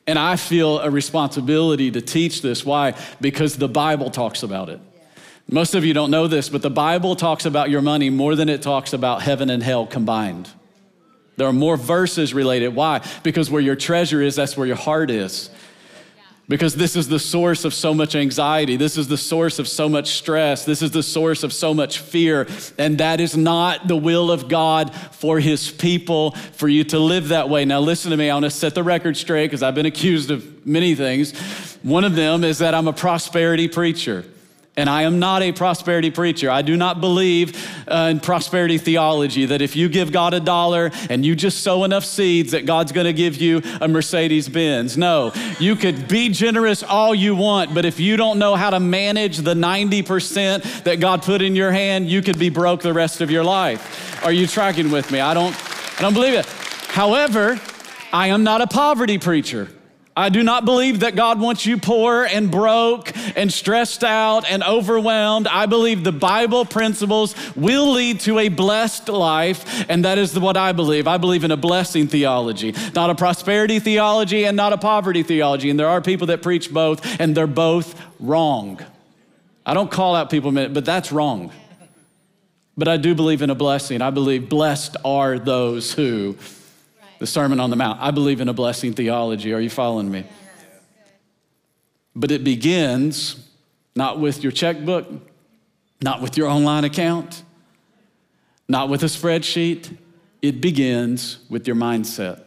And 0.08 0.18
I 0.18 0.34
feel 0.34 0.80
a 0.80 0.90
responsibility 0.90 1.92
to 1.92 2.00
teach 2.00 2.42
this. 2.42 2.66
Why? 2.66 2.94
Because 3.20 3.56
the 3.58 3.68
Bible 3.68 4.10
talks 4.10 4.42
about 4.42 4.70
it. 4.70 4.80
Most 5.48 5.76
of 5.76 5.84
you 5.84 5.94
don't 5.94 6.10
know 6.10 6.26
this, 6.26 6.48
but 6.48 6.62
the 6.62 6.70
Bible 6.70 7.14
talks 7.14 7.46
about 7.46 7.70
your 7.70 7.80
money 7.80 8.10
more 8.10 8.34
than 8.34 8.48
it 8.48 8.60
talks 8.60 8.92
about 8.92 9.22
heaven 9.22 9.50
and 9.50 9.62
hell 9.62 9.86
combined. 9.86 10.50
There 11.38 11.46
are 11.46 11.52
more 11.52 11.76
verses 11.76 12.34
related. 12.34 12.74
Why? 12.74 13.00
Because 13.22 13.48
where 13.48 13.62
your 13.62 13.76
treasure 13.76 14.20
is, 14.20 14.34
that's 14.34 14.56
where 14.56 14.66
your 14.66 14.76
heart 14.76 15.08
is. 15.08 15.50
Because 16.48 16.74
this 16.74 16.96
is 16.96 17.08
the 17.08 17.18
source 17.20 17.64
of 17.64 17.72
so 17.72 17.94
much 17.94 18.16
anxiety. 18.16 18.76
This 18.76 18.96
is 18.96 19.06
the 19.06 19.16
source 19.16 19.60
of 19.60 19.68
so 19.68 19.88
much 19.88 20.14
stress. 20.14 20.64
This 20.64 20.82
is 20.82 20.90
the 20.90 21.02
source 21.02 21.44
of 21.44 21.52
so 21.52 21.72
much 21.72 22.00
fear. 22.00 22.48
And 22.76 22.98
that 22.98 23.20
is 23.20 23.36
not 23.36 23.86
the 23.86 23.96
will 23.96 24.32
of 24.32 24.48
God 24.48 24.92
for 25.12 25.38
his 25.38 25.70
people, 25.70 26.32
for 26.32 26.66
you 26.66 26.82
to 26.84 26.98
live 26.98 27.28
that 27.28 27.48
way. 27.48 27.64
Now, 27.64 27.80
listen 27.80 28.10
to 28.10 28.16
me. 28.16 28.30
I 28.30 28.34
want 28.34 28.46
to 28.46 28.50
set 28.50 28.74
the 28.74 28.82
record 28.82 29.16
straight 29.16 29.46
because 29.46 29.62
I've 29.62 29.76
been 29.76 29.86
accused 29.86 30.32
of 30.32 30.66
many 30.66 30.96
things. 30.96 31.38
One 31.84 32.02
of 32.02 32.16
them 32.16 32.42
is 32.42 32.58
that 32.58 32.74
I'm 32.74 32.88
a 32.88 32.92
prosperity 32.92 33.68
preacher. 33.68 34.24
And 34.78 34.88
I 34.88 35.02
am 35.02 35.18
not 35.18 35.42
a 35.42 35.50
prosperity 35.50 36.12
preacher. 36.12 36.48
I 36.48 36.62
do 36.62 36.76
not 36.76 37.00
believe 37.00 37.68
uh, 37.88 38.10
in 38.12 38.20
prosperity 38.20 38.78
theology 38.78 39.44
that 39.46 39.60
if 39.60 39.74
you 39.74 39.88
give 39.88 40.12
God 40.12 40.34
a 40.34 40.38
dollar 40.40 40.92
and 41.10 41.26
you 41.26 41.34
just 41.34 41.64
sow 41.64 41.82
enough 41.82 42.04
seeds 42.04 42.52
that 42.52 42.64
God's 42.64 42.92
going 42.92 43.06
to 43.06 43.12
give 43.12 43.38
you 43.38 43.60
a 43.80 43.88
Mercedes 43.88 44.48
Benz. 44.48 44.96
No, 44.96 45.32
you 45.58 45.74
could 45.74 46.06
be 46.06 46.28
generous 46.28 46.84
all 46.84 47.12
you 47.12 47.34
want, 47.34 47.74
but 47.74 47.86
if 47.86 47.98
you 47.98 48.16
don't 48.16 48.38
know 48.38 48.54
how 48.54 48.70
to 48.70 48.78
manage 48.78 49.38
the 49.38 49.54
90% 49.54 50.84
that 50.84 51.00
God 51.00 51.22
put 51.22 51.42
in 51.42 51.56
your 51.56 51.72
hand, 51.72 52.08
you 52.08 52.22
could 52.22 52.38
be 52.38 52.48
broke 52.48 52.80
the 52.80 52.94
rest 52.94 53.20
of 53.20 53.32
your 53.32 53.42
life. 53.42 54.24
Are 54.24 54.32
you 54.32 54.46
tracking 54.46 54.92
with 54.92 55.10
me? 55.10 55.18
I 55.18 55.34
don't 55.34 55.56
I 55.98 56.02
don't 56.02 56.14
believe 56.14 56.34
it. 56.34 56.46
However, 56.86 57.60
I 58.12 58.28
am 58.28 58.44
not 58.44 58.60
a 58.60 58.68
poverty 58.68 59.18
preacher. 59.18 59.70
I 60.18 60.30
do 60.30 60.42
not 60.42 60.64
believe 60.64 60.98
that 61.00 61.14
God 61.14 61.38
wants 61.38 61.64
you 61.64 61.78
poor 61.78 62.24
and 62.24 62.50
broke 62.50 63.12
and 63.36 63.52
stressed 63.52 64.02
out 64.02 64.50
and 64.50 64.64
overwhelmed. 64.64 65.46
I 65.46 65.66
believe 65.66 66.02
the 66.02 66.10
Bible 66.10 66.64
principles 66.64 67.36
will 67.54 67.92
lead 67.92 68.18
to 68.22 68.40
a 68.40 68.48
blessed 68.48 69.08
life, 69.08 69.88
and 69.88 70.04
that 70.04 70.18
is 70.18 70.36
what 70.36 70.56
I 70.56 70.72
believe. 70.72 71.06
I 71.06 71.18
believe 71.18 71.44
in 71.44 71.52
a 71.52 71.56
blessing 71.56 72.08
theology, 72.08 72.74
not 72.96 73.10
a 73.10 73.14
prosperity 73.14 73.78
theology 73.78 74.44
and 74.44 74.56
not 74.56 74.72
a 74.72 74.76
poverty 74.76 75.22
theology. 75.22 75.70
And 75.70 75.78
there 75.78 75.86
are 75.88 76.00
people 76.00 76.26
that 76.26 76.42
preach 76.42 76.74
both, 76.74 77.20
and 77.20 77.36
they're 77.36 77.46
both 77.46 77.94
wrong. 78.18 78.80
I 79.64 79.72
don't 79.72 79.88
call 79.88 80.16
out 80.16 80.30
people, 80.30 80.50
but 80.50 80.84
that's 80.84 81.12
wrong. 81.12 81.52
But 82.76 82.88
I 82.88 82.96
do 82.96 83.14
believe 83.14 83.40
in 83.40 83.50
a 83.50 83.54
blessing. 83.54 84.02
I 84.02 84.10
believe 84.10 84.48
blessed 84.48 84.96
are 85.04 85.38
those 85.38 85.92
who, 85.92 86.36
the 87.18 87.26
Sermon 87.26 87.60
on 87.60 87.70
the 87.70 87.76
Mount, 87.76 88.00
I 88.00 88.10
believe 88.10 88.40
in 88.40 88.48
a 88.48 88.52
blessing 88.52 88.92
theology. 88.92 89.52
Are 89.52 89.60
you 89.60 89.70
following 89.70 90.10
me? 90.10 90.24
But 92.14 92.30
it 92.30 92.44
begins 92.44 93.48
not 93.94 94.20
with 94.20 94.42
your 94.42 94.52
checkbook, 94.52 95.06
not 96.00 96.22
with 96.22 96.36
your 96.36 96.48
online 96.48 96.84
account, 96.84 97.42
not 98.68 98.88
with 98.88 99.02
a 99.02 99.06
spreadsheet. 99.06 99.96
It 100.40 100.60
begins 100.60 101.38
with 101.48 101.66
your 101.66 101.76
mindset. 101.76 102.44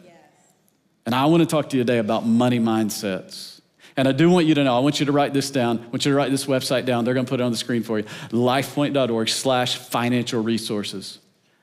And 1.04 1.14
I 1.14 1.26
want 1.26 1.42
to 1.42 1.46
talk 1.46 1.68
to 1.70 1.76
you 1.76 1.84
today 1.84 1.98
about 1.98 2.24
money 2.24 2.60
mindsets. 2.60 3.60
And 3.96 4.08
I 4.08 4.12
do 4.12 4.30
want 4.30 4.46
you 4.46 4.54
to 4.54 4.64
know, 4.64 4.74
I 4.74 4.78
want 4.78 5.00
you 5.00 5.06
to 5.06 5.12
write 5.12 5.34
this 5.34 5.50
down. 5.50 5.78
I 5.78 5.82
want 5.88 6.04
you 6.06 6.12
to 6.12 6.16
write 6.16 6.30
this 6.30 6.46
website 6.46 6.86
down. 6.86 7.04
They're 7.04 7.14
going 7.14 7.26
to 7.26 7.30
put 7.30 7.40
it 7.40 7.42
on 7.42 7.50
the 7.50 7.58
screen 7.58 7.82
for 7.82 7.98
you 7.98 8.04
lifepoint.org 8.30 9.28
slash 9.28 9.76
financial 9.76 10.42
resources. 10.42 11.18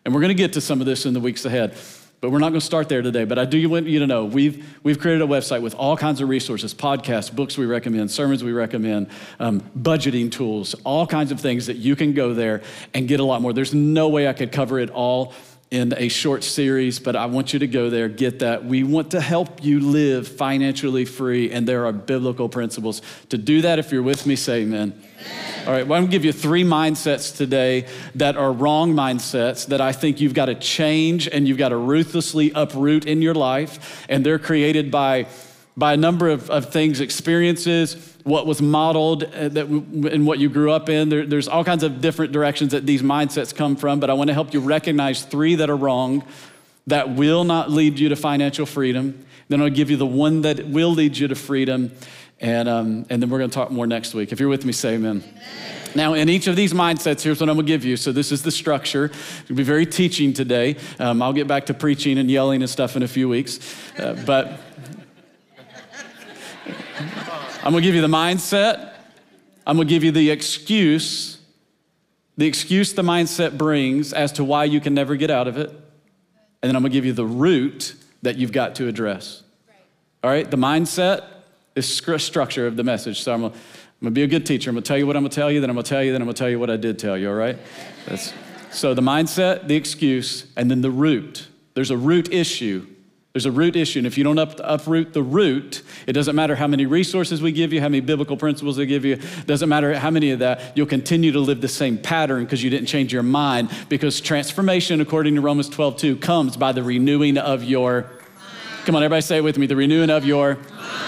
And 0.06 0.14
we're 0.14 0.22
going 0.22 0.36
to 0.36 0.36
get 0.36 0.54
to 0.54 0.62
some 0.62 0.80
of 0.80 0.86
this 0.86 1.06
in 1.06 1.14
the 1.14 1.20
weeks 1.20 1.46
ahead. 1.46 1.76
But 2.22 2.32
we're 2.32 2.40
not 2.40 2.50
going 2.50 2.60
to 2.60 2.66
start 2.66 2.90
there 2.90 3.02
today. 3.02 3.24
But 3.24 3.40
I 3.40 3.46
do 3.46 3.70
want 3.70 3.88
you 3.88 4.00
to 4.00 4.08
know 4.08 4.26
we've, 4.26 4.78
we've 4.84 5.00
created 5.00 5.22
a 5.22 5.28
website 5.28 5.62
with 5.62 5.74
all 5.76 5.96
kinds 5.96 6.20
of 6.20 6.28
resources 6.28 6.74
podcasts, 6.74 7.34
books 7.34 7.58
we 7.58 7.66
recommend, 7.66 8.12
sermons 8.12 8.44
we 8.44 8.52
recommend, 8.52 9.08
um, 9.40 9.62
budgeting 9.78 10.32
tools, 10.32 10.74
all 10.84 11.08
kinds 11.08 11.32
of 11.32 11.40
things 11.40 11.68
that 11.68 11.78
you 11.78 11.96
can 11.96 12.14
go 12.14 12.34
there 12.34 12.62
and 12.94 13.08
get 13.08 13.20
a 13.20 13.24
lot 13.24 13.42
more. 13.42 13.54
There's 13.54 13.74
no 13.74 14.10
way 14.10 14.28
I 14.28 14.34
could 14.34 14.52
cover 14.52 14.80
it 14.80 14.90
all 14.90 15.34
in 15.72 15.94
a 15.98 16.08
short 16.08 16.44
series, 16.44 16.98
but 16.98 17.16
I 17.16 17.28
want 17.28 17.54
you 17.54 17.60
to 17.60 17.68
go 17.68 17.92
there, 17.92 18.10
get 18.10 18.40
that. 18.40 18.66
We 18.66 18.84
want 18.84 19.12
to 19.12 19.22
help 19.22 19.64
you 19.64 19.80
live 19.80 20.28
financially 20.28 21.06
free, 21.06 21.52
and 21.52 21.68
there 21.68 21.86
are 21.86 21.92
biblical 21.92 22.50
principles. 22.50 23.04
To 23.30 23.38
do 23.38 23.62
that, 23.62 23.78
if 23.78 23.92
you're 23.92 24.02
with 24.02 24.26
me, 24.26 24.36
say 24.36 24.64
amen. 24.64 24.94
amen. 24.94 25.68
All 25.68 25.74
right, 25.74 25.86
well, 25.86 25.98
I'm 25.98 26.06
gonna 26.06 26.12
give 26.12 26.26
you 26.26 26.32
three 26.32 26.64
mindsets 26.64 27.38
today 27.38 27.86
that 28.16 28.36
are 28.36 28.52
wrong 28.52 28.94
mindsets 28.94 29.68
that 29.68 29.80
I 29.80 29.92
think 29.92 30.20
you've 30.20 30.34
got 30.34 30.46
to 30.46 30.56
change 30.56 31.28
and 31.28 31.48
you've 31.48 31.60
got 31.60 31.70
to 31.70 31.78
ruthlessly 31.78 32.52
uproot 32.56 33.06
in 33.06 33.22
your 33.22 33.36
life. 33.36 34.06
And 34.10 34.26
they're 34.26 34.40
created 34.40 34.90
by, 34.90 35.28
by 35.78 35.94
a 35.94 35.98
number 35.98 36.30
of, 36.30 36.50
of 36.50 36.72
things, 36.72 37.00
experiences, 37.00 38.09
what 38.24 38.46
was 38.46 38.62
modeled 38.62 39.24
uh, 39.24 39.50
that, 39.50 39.68
and 39.68 40.26
what 40.28 40.40
you 40.40 40.50
grew 40.50 40.72
up 40.72 40.90
in. 40.90 41.10
There, 41.10 41.26
there's 41.26 41.48
all 41.48 41.64
kinds 41.64 41.84
of 41.84 42.02
different 42.02 42.32
directions 42.32 42.72
that 42.72 42.86
these 42.86 43.02
mindsets 43.02 43.56
come 43.56 43.76
from, 43.76 44.00
but 44.00 44.10
I 44.10 44.14
want 44.14 44.28
to 44.30 44.34
help 44.34 44.54
you 44.54 44.60
recognize 44.60 45.24
three 45.24 45.56
that 45.56 45.70
are 45.70 45.76
wrong 45.76 46.24
that 46.88 47.10
will 47.10 47.44
not 47.44 47.72
lead 47.72 48.00
you 48.00 48.10
to 48.10 48.16
financial 48.16 48.66
freedom. 48.66 49.26
Then 49.48 49.62
I'll 49.62 49.70
give 49.70 49.90
you 49.90 49.98
the 49.98 50.06
one 50.06 50.42
that 50.42 50.68
will 50.68 50.92
lead 50.92 51.18
you 51.18 51.28
to 51.28 51.36
freedom. 51.36 51.92
And, 52.40 52.70
um, 52.70 53.06
and 53.10 53.22
then 53.22 53.30
we're 53.30 53.40
going 53.40 53.50
to 53.50 53.54
talk 53.54 53.70
more 53.72 53.86
next 53.88 54.14
week. 54.14 54.32
If 54.32 54.40
you're 54.40 54.50
with 54.50 54.66
me, 54.66 54.72
say 54.72 54.96
amen. 54.96 55.24
amen. 55.24 55.60
Now, 55.96 56.14
in 56.14 56.30
each 56.30 56.48
of 56.48 56.56
these 56.56 56.72
mindsets, 56.72 57.24
here's 57.24 57.40
what 57.40 57.50
I'm 57.50 57.56
gonna 57.56 57.68
give 57.68 57.84
you. 57.84 57.98
So, 57.98 58.12
this 58.12 58.32
is 58.32 58.44
the 58.44 58.52
structure. 58.52 59.06
It'll 59.46 59.56
be 59.56 59.64
very 59.64 59.88
teaching 59.88 60.34
today. 60.34 60.76
Um, 61.00 61.20
I'll 61.22 61.34
get 61.34 61.48
back 61.48 61.66
to 61.66 61.74
preaching 61.74 62.20
and 62.20 62.30
yelling 62.30 62.62
and 62.62 62.70
stuff 62.70 62.96
in 62.96 63.02
a 63.02 63.08
few 63.08 63.28
weeks. 63.28 63.60
Uh, 63.98 64.14
but 64.26 64.62
I'm 67.70 67.74
gonna 67.74 67.84
give 67.84 67.94
you 67.94 68.02
the 68.02 68.08
mindset, 68.08 68.94
I'm 69.68 69.76
gonna 69.78 69.88
give 69.88 70.04
you 70.04 70.12
the 70.12 70.32
excuse, 70.32 71.38
the 72.36 72.48
excuse 72.48 72.94
the 72.94 73.04
mindset 73.04 73.60
brings 73.60 74.12
as 74.12 74.32
to 74.32 74.44
why 74.44 74.64
you 74.64 74.80
can 74.80 74.96
never 74.96 75.16
get 75.16 75.30
out 75.30 75.48
of 75.48 75.56
it. 75.56 75.70
And 75.70 75.80
then 76.64 76.76
I'm 76.76 76.82
gonna 76.82 76.90
give 76.90 77.06
you 77.06 77.14
the 77.14 77.28
root 77.28 77.94
that 78.24 78.38
you've 78.38 78.52
got 78.52 78.74
to 78.78 78.88
address. 78.88 79.44
All 80.24 80.32
right, 80.32 80.50
the 80.50 80.58
mindset 80.58 81.26
is 81.76 81.88
structure 81.88 82.66
of 82.66 82.76
the 82.76 82.84
message. 82.84 83.22
So 83.22 83.36
I'm 83.36 83.42
gonna, 83.42 83.54
I'm 83.54 83.60
gonna 84.02 84.12
be 84.14 84.24
a 84.24 84.28
good 84.28 84.48
teacher. 84.48 84.72
I'm 84.72 84.76
gonna 84.76 84.82
tell 84.82 84.98
you 84.98 85.06
what 85.06 85.16
I'm 85.16 85.22
gonna 85.22 85.30
tell 85.30 85.52
you, 85.52 85.62
then 85.62 85.70
I'm 85.70 85.76
gonna 85.76 85.84
tell 85.84 86.02
you, 86.02 86.12
then 86.12 86.24
I'm 86.24 86.28
gonna 86.28 86.34
tell 86.34 86.50
you 86.50 86.58
what 86.58 86.72
I 86.72 86.76
did 86.76 86.98
tell 86.98 87.20
you, 87.20 87.30
all 87.30 87.36
right? 87.36 87.60
That's, 88.08 88.34
so 88.72 88.96
the 88.96 89.04
mindset, 89.04 89.68
the 89.68 89.76
excuse, 89.76 90.48
and 90.58 90.72
then 90.72 90.82
the 90.82 90.90
root. 90.90 91.48
There's 91.76 91.92
a 91.92 91.98
root 91.98 92.34
issue 92.34 92.88
there's 93.34 93.46
a 93.46 93.52
root 93.52 93.76
issue, 93.76 94.00
and 94.00 94.08
if 94.08 94.18
you 94.18 94.24
don't 94.24 94.40
up, 94.40 94.60
uproot 94.64 95.14
the 95.14 95.22
root, 95.22 95.84
it 96.08 96.14
doesn't 96.14 96.36
matter 96.36 96.56
how 96.56 96.66
many 96.66 96.88
resources 96.88 97.44
we 97.44 97.52
give 97.52 97.72
you, 97.72 97.80
how 97.80 97.88
many 97.88 98.00
biblical 98.00 98.36
principles 98.36 98.76
they 98.76 98.88
give 98.88 99.06
you, 99.06 99.14
it 99.14 99.46
doesn't 99.46 99.70
matter 99.70 99.94
how 99.94 100.10
many 100.10 100.32
of 100.32 100.40
that, 100.40 100.76
you'll 100.76 100.88
continue 100.88 101.32
to 101.32 101.40
live 101.40 101.62
the 101.62 101.68
same 101.68 101.98
pattern 102.00 102.44
because 102.44 102.64
you 102.64 102.72
didn't 102.72 102.88
change 102.88 103.14
your 103.14 103.22
mind. 103.22 103.70
Because 103.88 104.20
transformation, 104.20 105.00
according 105.00 105.36
to 105.36 105.42
Romans 105.42 105.70
12, 105.70 105.98
2, 105.98 106.16
comes 106.18 106.58
by 106.58 106.72
the 106.72 106.82
renewing 106.82 107.38
of 107.38 107.64
your 107.64 108.10
Come 108.90 108.96
on, 108.96 109.04
everybody 109.04 109.22
say 109.22 109.38
it 109.38 109.44
with 109.44 109.60
me. 109.60 109.68
The 109.68 109.76
renewing 109.76 110.10
of 110.10 110.26
your 110.26 110.58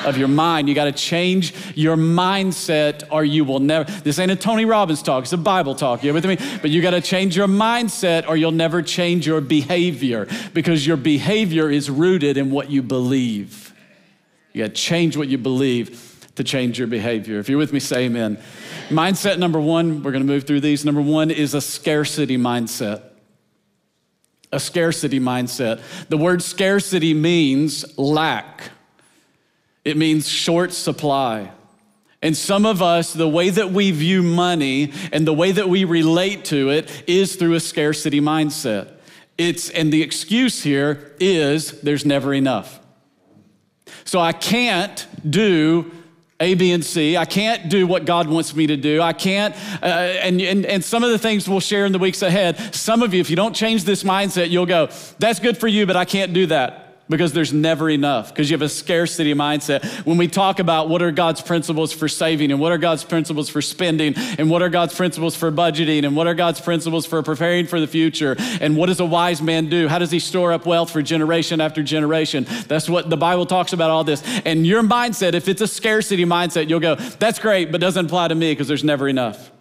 of 0.05 0.15
your 0.15 0.27
mind. 0.27 0.69
You 0.69 0.75
got 0.75 0.85
to 0.85 0.91
change 0.91 1.51
your 1.75 1.95
mindset 1.97 3.07
or 3.09 3.25
you 3.25 3.43
will 3.43 3.57
never. 3.57 3.91
This 4.03 4.19
ain't 4.19 4.29
a 4.29 4.35
Tony 4.35 4.65
Robbins 4.65 5.01
talk, 5.01 5.23
it's 5.23 5.33
a 5.33 5.37
Bible 5.37 5.73
talk. 5.73 6.03
You 6.03 6.13
with 6.13 6.27
me? 6.27 6.37
But 6.61 6.69
you 6.69 6.83
got 6.83 6.91
to 6.91 7.01
change 7.01 7.35
your 7.35 7.47
mindset 7.47 8.29
or 8.29 8.37
you'll 8.37 8.51
never 8.51 8.83
change 8.83 9.25
your 9.25 9.41
behavior 9.41 10.27
because 10.53 10.85
your 10.85 10.95
behavior 10.95 11.71
is 11.71 11.89
rooted 11.89 12.37
in 12.37 12.51
what 12.51 12.69
you 12.69 12.83
believe. 12.83 13.73
You 14.53 14.61
got 14.63 14.75
to 14.75 14.79
change 14.79 15.17
what 15.17 15.27
you 15.27 15.39
believe 15.39 16.29
to 16.35 16.43
change 16.43 16.77
your 16.77 16.87
behavior. 16.87 17.39
If 17.39 17.49
you're 17.49 17.57
with 17.57 17.73
me, 17.73 17.79
say 17.79 18.05
amen. 18.05 18.37
Mindset 18.89 19.39
number 19.39 19.59
one, 19.59 20.03
we're 20.03 20.11
going 20.11 20.23
to 20.23 20.31
move 20.31 20.43
through 20.43 20.59
these. 20.59 20.85
Number 20.85 21.01
one 21.01 21.31
is 21.31 21.55
a 21.55 21.61
scarcity 21.61 22.37
mindset 22.37 23.10
a 24.51 24.59
scarcity 24.59 25.19
mindset. 25.19 25.81
The 26.09 26.17
word 26.17 26.41
scarcity 26.41 27.13
means 27.13 27.97
lack, 27.97 28.71
it 29.83 29.97
means 29.97 30.27
short 30.27 30.73
supply. 30.73 31.51
And 32.23 32.37
some 32.37 32.67
of 32.67 32.83
us, 32.83 33.13
the 33.13 33.27
way 33.27 33.49
that 33.49 33.71
we 33.71 33.89
view 33.89 34.21
money 34.21 34.93
and 35.11 35.25
the 35.25 35.33
way 35.33 35.51
that 35.51 35.67
we 35.67 35.85
relate 35.85 36.45
to 36.45 36.69
it 36.69 37.03
is 37.07 37.35
through 37.35 37.55
a 37.55 37.59
scarcity 37.59 38.21
mindset. 38.21 38.91
It's, 39.39 39.71
and 39.71 39.91
the 39.91 40.03
excuse 40.03 40.61
here 40.61 41.15
is 41.19 41.81
there's 41.81 42.05
never 42.05 42.31
enough. 42.31 42.79
So 44.05 44.19
I 44.19 44.33
can't 44.33 45.07
do 45.27 45.91
a, 46.41 46.55
B, 46.55 46.71
and 46.71 46.83
C. 46.83 47.15
I 47.15 47.25
can't 47.25 47.69
do 47.69 47.87
what 47.87 48.05
God 48.05 48.27
wants 48.27 48.53
me 48.53 48.67
to 48.67 48.75
do. 48.75 49.01
I 49.01 49.13
can't, 49.13 49.55
uh, 49.81 49.85
and, 49.85 50.41
and, 50.41 50.65
and 50.65 50.83
some 50.83 51.03
of 51.03 51.11
the 51.11 51.19
things 51.19 51.47
we'll 51.47 51.59
share 51.61 51.85
in 51.85 51.91
the 51.93 51.99
weeks 51.99 52.21
ahead, 52.21 52.75
some 52.75 53.01
of 53.01 53.13
you, 53.13 53.21
if 53.21 53.29
you 53.29 53.35
don't 53.35 53.55
change 53.55 53.85
this 53.85 54.03
mindset, 54.03 54.49
you'll 54.49 54.65
go, 54.65 54.89
that's 55.19 55.39
good 55.39 55.57
for 55.57 55.67
you, 55.67 55.85
but 55.85 55.95
I 55.95 56.03
can't 56.03 56.33
do 56.33 56.47
that 56.47 56.90
because 57.11 57.33
there's 57.33 57.53
never 57.53 57.89
enough, 57.89 58.29
because 58.29 58.49
you 58.49 58.55
have 58.55 58.63
a 58.63 58.69
scarcity 58.69 59.35
mindset. 59.35 59.85
When 60.05 60.17
we 60.17 60.27
talk 60.27 60.59
about 60.59 60.89
what 60.89 61.03
are 61.03 61.11
God's 61.11 61.41
principles 61.41 61.93
for 61.93 62.07
saving, 62.07 62.51
and 62.51 62.59
what 62.59 62.71
are 62.71 62.79
God's 62.79 63.03
principles 63.03 63.49
for 63.49 63.61
spending, 63.61 64.15
and 64.15 64.49
what 64.49 64.63
are 64.63 64.69
God's 64.69 64.95
principles 64.95 65.35
for 65.35 65.51
budgeting, 65.51 66.05
and 66.05 66.15
what 66.15 66.25
are 66.25 66.33
God's 66.33 66.59
principles 66.59 67.05
for 67.05 67.21
preparing 67.21 67.67
for 67.67 67.79
the 67.79 67.87
future, 67.87 68.35
and 68.59 68.75
what 68.75 68.87
does 68.87 68.99
a 68.99 69.05
wise 69.05 69.41
man 69.41 69.69
do? 69.69 69.87
How 69.87 69.99
does 69.99 70.09
he 70.09 70.19
store 70.19 70.53
up 70.53 70.65
wealth 70.65 70.89
for 70.89 71.03
generation 71.03 71.61
after 71.61 71.83
generation? 71.83 72.47
That's 72.67 72.89
what 72.89 73.09
the 73.09 73.17
Bible 73.17 73.45
talks 73.45 73.73
about 73.73 73.91
all 73.91 74.03
this. 74.03 74.23
And 74.45 74.65
your 74.65 74.81
mindset, 74.81 75.33
if 75.33 75.47
it's 75.47 75.61
a 75.61 75.67
scarcity 75.67 76.25
mindset, 76.25 76.69
you'll 76.69 76.79
go, 76.79 76.95
that's 76.95 77.37
great, 77.37 77.71
but 77.71 77.81
doesn't 77.81 78.07
apply 78.07 78.29
to 78.29 78.35
me 78.35 78.53
because 78.53 78.67
there's 78.67 78.83
never 78.83 79.07
enough. 79.07 79.51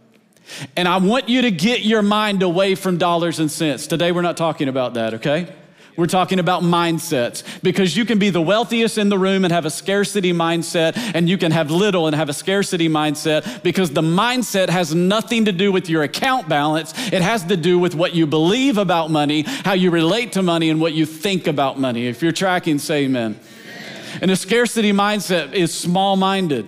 And 0.77 0.89
I 0.89 0.97
want 0.97 1.29
you 1.29 1.43
to 1.43 1.51
get 1.51 1.83
your 1.83 2.03
mind 2.03 2.43
away 2.43 2.75
from 2.75 2.99
dollars 2.99 3.39
and 3.39 3.51
cents. 3.51 3.87
Today, 3.87 4.13
we're 4.13 4.23
not 4.23 4.37
talking 4.37 4.69
about 4.69 4.95
that, 4.95 5.15
okay? 5.15 5.53
We're 5.97 6.07
talking 6.07 6.39
about 6.39 6.63
mindsets 6.63 7.43
because 7.63 7.97
you 7.97 8.05
can 8.05 8.19
be 8.19 8.31
the 8.31 8.41
wealthiest 8.41 8.97
in 8.97 9.09
the 9.09 9.19
room 9.19 9.45
and 9.45 9.53
have 9.53 9.67
a 9.67 9.71
scarcity 9.71 10.33
mindset, 10.33 10.97
and 11.15 11.29
you 11.29 11.37
can 11.37 11.53
have 11.53 11.71
little 11.71 12.07
and 12.07 12.17
have 12.17 12.29
a 12.29 12.33
scarcity 12.33 12.89
mindset 12.89 13.63
because 13.63 13.91
the 13.91 14.03
mindset 14.03 14.69
has 14.69 14.95
nothing 14.95 15.45
to 15.45 15.53
do 15.53 15.73
with 15.73 15.91
your 15.91 16.03
account 16.03 16.49
balance. 16.49 16.93
It 17.13 17.23
has 17.23 17.45
to 17.45 17.57
do 17.57 17.79
with 17.79 17.95
what 17.95 18.15
you 18.15 18.27
believe 18.27 18.79
about 18.79 19.11
money, 19.11 19.43
how 19.43 19.73
you 19.73 19.91
relate 19.91 20.33
to 20.33 20.43
money, 20.43 20.71
and 20.71 20.81
what 20.81 20.93
you 20.93 21.07
think 21.07 21.47
about 21.47 21.79
money. 21.79 22.07
If 22.07 22.23
you're 22.23 22.33
tracking, 22.33 22.79
say 22.79 23.05
amen. 23.05 23.39
amen. 23.39 24.19
And 24.23 24.31
a 24.31 24.37
scarcity 24.37 24.93
mindset 24.93 25.53
is 25.53 25.75
small 25.75 26.17
minded, 26.17 26.67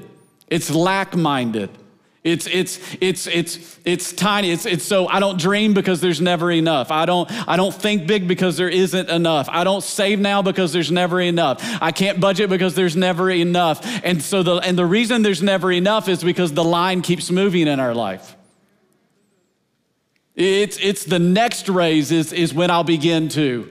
it's 0.48 0.70
lack 0.70 1.16
minded. 1.16 1.70
It's, 2.24 2.46
it's, 2.46 2.78
it's, 3.00 3.26
it's, 3.26 3.80
it's 3.84 4.12
tiny. 4.12 4.52
It's, 4.52 4.64
it's 4.64 4.84
so 4.84 5.08
I 5.08 5.18
don't 5.18 5.40
dream 5.40 5.74
because 5.74 6.00
there's 6.00 6.20
never 6.20 6.52
enough. 6.52 6.92
I 6.92 7.04
don't, 7.04 7.28
I 7.48 7.56
don't 7.56 7.74
think 7.74 8.06
big 8.06 8.28
because 8.28 8.56
there 8.56 8.68
isn't 8.68 9.10
enough. 9.10 9.48
I 9.50 9.64
don't 9.64 9.82
save 9.82 10.20
now 10.20 10.40
because 10.40 10.72
there's 10.72 10.92
never 10.92 11.20
enough. 11.20 11.60
I 11.82 11.90
can't 11.90 12.20
budget 12.20 12.48
because 12.48 12.76
there's 12.76 12.94
never 12.94 13.28
enough. 13.28 13.84
And 14.04 14.22
so 14.22 14.44
the, 14.44 14.56
and 14.58 14.78
the 14.78 14.86
reason 14.86 15.22
there's 15.22 15.42
never 15.42 15.72
enough 15.72 16.08
is 16.08 16.22
because 16.22 16.52
the 16.52 16.62
line 16.62 17.02
keeps 17.02 17.28
moving 17.28 17.66
in 17.66 17.80
our 17.80 17.94
life. 17.94 18.36
It's, 20.36 20.78
it's 20.80 21.04
the 21.04 21.18
next 21.18 21.68
raise 21.68 22.12
is, 22.12 22.32
is 22.32 22.54
when 22.54 22.70
I'll 22.70 22.84
begin 22.84 23.30
to. 23.30 23.70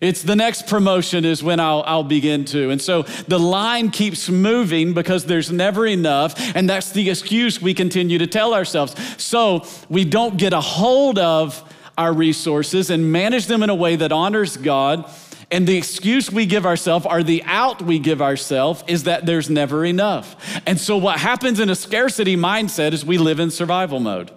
It's 0.00 0.22
the 0.22 0.36
next 0.36 0.68
promotion 0.68 1.24
is 1.24 1.42
when 1.42 1.58
I'll, 1.58 1.82
I'll 1.84 2.04
begin 2.04 2.44
to. 2.46 2.70
And 2.70 2.80
so 2.80 3.02
the 3.26 3.38
line 3.38 3.90
keeps 3.90 4.28
moving 4.28 4.94
because 4.94 5.24
there's 5.26 5.50
never 5.50 5.86
enough. 5.86 6.34
And 6.54 6.70
that's 6.70 6.92
the 6.92 7.10
excuse 7.10 7.60
we 7.60 7.74
continue 7.74 8.18
to 8.18 8.26
tell 8.28 8.54
ourselves. 8.54 8.94
So 9.20 9.66
we 9.88 10.04
don't 10.04 10.36
get 10.36 10.52
a 10.52 10.60
hold 10.60 11.18
of 11.18 11.64
our 11.96 12.12
resources 12.12 12.90
and 12.90 13.10
manage 13.10 13.46
them 13.46 13.64
in 13.64 13.70
a 13.70 13.74
way 13.74 13.96
that 13.96 14.12
honors 14.12 14.56
God. 14.56 15.10
And 15.50 15.66
the 15.66 15.76
excuse 15.76 16.30
we 16.30 16.46
give 16.46 16.64
ourselves, 16.66 17.06
or 17.06 17.22
the 17.22 17.42
out 17.44 17.82
we 17.82 17.98
give 17.98 18.22
ourselves, 18.22 18.84
is 18.86 19.04
that 19.04 19.26
there's 19.26 19.48
never 19.48 19.84
enough. 19.84 20.60
And 20.66 20.78
so, 20.78 20.98
what 20.98 21.18
happens 21.18 21.58
in 21.58 21.70
a 21.70 21.74
scarcity 21.74 22.36
mindset 22.36 22.92
is 22.92 23.02
we 23.02 23.16
live 23.16 23.40
in 23.40 23.50
survival 23.50 23.98
mode. 23.98 24.30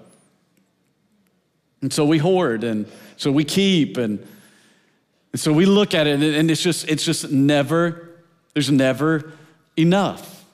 And 1.82 1.92
so 1.92 2.06
we 2.06 2.20
hoard 2.20 2.64
and 2.64 2.86
so 3.18 3.32
we 3.32 3.44
keep 3.44 3.98
and, 3.98 4.26
and 5.32 5.40
so 5.40 5.54
we 5.54 5.66
look 5.66 5.94
at 5.94 6.08
it 6.08 6.22
and 6.22 6.52
it's 6.52 6.62
just, 6.62 6.90
it's 6.90 7.06
just 7.06 7.32
never, 7.32 8.10
there's 8.54 8.70
never 8.70 9.32
enough. 9.78 10.46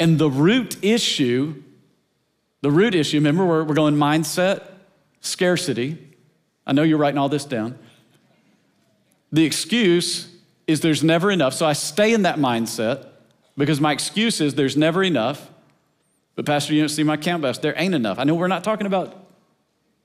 And 0.00 0.18
the 0.18 0.28
root 0.28 0.82
issue, 0.82 1.62
the 2.60 2.70
root 2.70 2.94
issue, 2.94 3.18
remember 3.18 3.44
we're, 3.44 3.62
we're 3.62 3.74
going 3.74 3.94
mindset, 3.94 4.64
scarcity. 5.20 5.98
I 6.66 6.72
know 6.72 6.82
you're 6.82 6.98
writing 6.98 7.18
all 7.18 7.28
this 7.28 7.44
down. 7.44 7.78
The 9.30 9.44
excuse 9.44 10.28
is 10.66 10.80
there's 10.80 11.04
never 11.04 11.30
enough. 11.30 11.54
So 11.54 11.66
I 11.66 11.72
stay 11.72 12.12
in 12.14 12.22
that 12.22 12.38
mindset 12.38 13.06
because 13.56 13.80
my 13.80 13.92
excuse 13.92 14.40
is 14.40 14.54
there's 14.54 14.76
never 14.76 15.04
enough. 15.04 15.50
But 16.34 16.46
Pastor, 16.46 16.74
you 16.74 16.80
don't 16.80 16.88
see 16.88 17.04
my 17.04 17.16
count 17.16 17.42
best. 17.42 17.62
There 17.62 17.74
ain't 17.76 17.94
enough. 17.94 18.18
I 18.18 18.24
know 18.24 18.34
we're 18.34 18.48
not 18.48 18.64
talking 18.64 18.88
about 18.88 19.23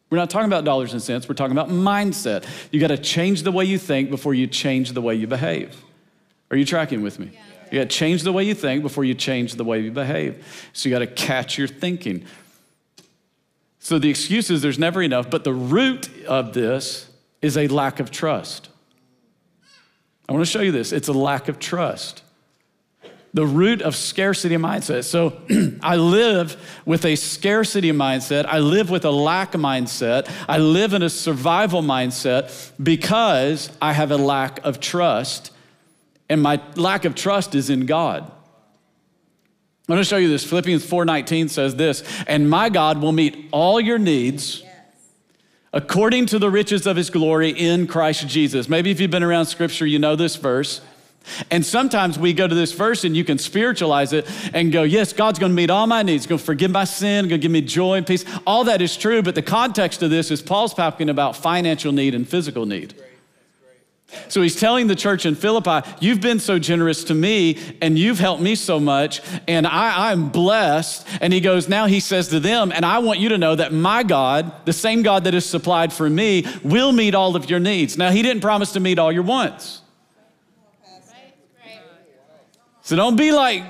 we're 0.10 0.18
not 0.18 0.30
talking 0.30 0.48
about 0.48 0.64
dollars 0.64 0.94
and 0.94 1.02
cents. 1.02 1.30
We're 1.30 1.36
talking 1.36 1.56
about 1.56 1.70
mindset. 1.70 2.46
You 2.72 2.80
got 2.80 2.88
to 2.88 2.98
change 2.98 3.44
the 3.44 3.52
way 3.52 3.66
you 3.66 3.78
think 3.78 4.10
before 4.10 4.34
you 4.34 4.48
change 4.48 4.94
the 4.94 5.02
way 5.02 5.16
you 5.16 5.28
behave. 5.28 5.84
Are 6.50 6.58
you 6.58 6.66
tracking 6.66 7.04
with 7.04 7.20
me? 7.20 7.32
Yeah. 7.32 7.40
You 7.72 7.80
got 7.80 7.90
to 7.90 7.96
change 7.96 8.24
the 8.24 8.32
way 8.32 8.44
you 8.44 8.56
think 8.56 8.82
before 8.82 9.04
you 9.04 9.14
change 9.14 9.54
the 9.54 9.64
way 9.64 9.80
you 9.80 9.92
behave. 9.92 10.70
So 10.74 10.90
you 10.90 10.96
got 10.96 11.00
to 11.00 11.08
catch 11.08 11.58
your 11.58 11.68
thinking. 11.68 12.26
So 13.78 14.00
the 14.00 14.10
excuse 14.10 14.50
is 14.50 14.62
there's 14.62 14.80
never 14.80 15.02
enough, 15.02 15.30
but 15.30 15.44
the 15.44 15.54
root 15.54 16.10
of 16.26 16.54
this 16.54 17.10
is 17.42 17.56
a 17.56 17.68
lack 17.68 18.00
of 18.00 18.10
trust. 18.10 18.70
I 20.28 20.34
want 20.34 20.46
to 20.46 20.52
show 20.52 20.62
you 20.62 20.72
this. 20.72 20.92
It's 20.92 21.08
a 21.08 21.14
lack 21.14 21.48
of 21.48 21.60
trust. 21.60 22.24
The 23.34 23.46
root 23.46 23.82
of 23.82 23.96
scarcity 23.96 24.58
mindset. 24.58 25.04
So 25.04 25.42
I 25.84 25.98
live 25.98 26.82
with 26.86 27.06
a 27.06 27.16
scarcity 27.16 27.92
mindset. 27.92 28.46
I 28.46 28.60
live 28.60 28.90
with 28.90 29.06
a 29.06 29.12
lack 29.12 29.52
mindset. 29.54 30.30
I 30.48 30.58
live 30.58 30.94
in 30.94 31.04
a 31.04 31.10
survival 31.10 31.82
mindset 31.84 32.72
because 32.82 33.70
I 33.82 33.94
have 33.94 34.12
a 34.12 34.18
lack 34.18 34.64
of 34.66 34.80
trust. 34.80 35.52
And 36.28 36.42
my 36.42 36.62
lack 36.76 37.06
of 37.06 37.16
trust 37.16 37.56
is 37.56 37.70
in 37.70 37.86
God. 37.86 38.24
I'm 38.24 39.96
going 39.96 40.00
to 40.00 40.06
show 40.06 40.18
you 40.18 40.28
this. 40.28 40.44
Philippians 40.44 40.86
4:19 40.86 41.50
says 41.50 41.76
this, 41.76 42.04
"And 42.28 42.50
my 42.50 42.70
God 42.70 43.02
will 43.02 43.12
meet 43.12 43.48
all 43.52 43.80
your 43.80 43.98
needs 43.98 44.64
according 45.74 46.26
to 46.28 46.40
the 46.40 46.50
riches 46.50 46.88
of 46.88 46.98
his 46.98 47.10
glory 47.10 47.50
in 47.50 47.88
Christ 47.88 48.28
Jesus. 48.28 48.68
Maybe 48.68 48.92
if 48.92 49.00
you've 49.00 49.12
been 49.12 49.24
around 49.24 49.46
scripture, 49.46 49.86
you 49.86 50.00
know 50.00 50.16
this 50.16 50.36
verse. 50.36 50.82
And 51.52 51.66
sometimes 51.66 52.18
we 52.18 52.34
go 52.34 52.48
to 52.48 52.56
this 52.56 52.72
verse 52.72 53.04
and 53.04 53.16
you 53.16 53.24
can 53.24 53.38
spiritualize 53.38 54.14
it 54.14 54.28
and 54.54 54.72
go, 54.72 54.84
Yes, 54.84 55.14
God's 55.14 55.40
gonna 55.40 55.54
meet 55.54 55.70
all 55.70 55.88
my 55.88 56.04
needs, 56.04 56.26
gonna 56.26 56.40
forgive 56.40 56.72
my 56.72 56.86
sin, 56.86 57.28
gonna 57.28 57.38
give 57.38 57.52
me 57.52 57.62
joy 57.62 57.96
and 57.96 58.08
peace. 58.08 58.26
All 58.48 58.64
that 58.66 58.82
is 58.82 58.98
true, 58.98 59.22
but 59.22 59.36
the 59.36 59.42
context 59.42 60.02
of 60.02 60.10
this 60.10 60.32
is 60.32 60.42
Paul's 60.42 60.74
talking 60.74 61.10
about 61.10 61.36
financial 61.36 61.92
need 61.92 62.16
and 62.16 62.28
physical 62.28 62.66
need. 62.66 62.96
So 64.28 64.42
he's 64.42 64.60
telling 64.60 64.88
the 64.88 64.96
church 64.96 65.26
in 65.26 65.36
Philippi, 65.36 65.88
You've 66.00 66.22
been 66.22 66.40
so 66.40 66.60
generous 66.60 67.04
to 67.06 67.14
me, 67.14 67.58
and 67.82 67.98
you've 67.98 68.20
helped 68.20 68.42
me 68.42 68.56
so 68.56 68.80
much, 68.80 69.22
and 69.48 69.68
I, 69.68 70.12
I'm 70.12 70.30
blessed. 70.30 71.08
And 71.22 71.32
he 71.32 71.40
goes, 71.40 71.70
Now 71.70 71.86
he 71.86 72.00
says 72.00 72.30
to 72.30 72.40
them, 72.40 72.72
And 72.74 72.86
I 72.86 73.00
want 73.00 73.20
you 73.20 73.30
to 73.30 73.38
know 73.38 73.56
that 73.56 73.72
my 73.72 74.04
God, 74.04 74.66
the 74.66 74.74
same 74.74 75.04
God 75.04 75.26
that 75.26 75.34
is 75.34 75.46
supplied 75.46 75.94
for 75.94 76.10
me, 76.10 76.46
will 76.64 76.92
meet 76.92 77.14
all 77.14 77.36
of 77.36 77.50
your 77.50 77.60
needs. 77.60 77.98
Now, 77.98 78.10
he 78.10 78.22
didn't 78.22 78.42
promise 78.42 78.72
to 78.74 78.80
meet 78.80 78.98
all 78.98 79.12
your 79.12 79.24
wants. 79.24 79.82
So 82.90 82.96
don't 82.96 83.18
be 83.18 83.32
like, 83.32 83.64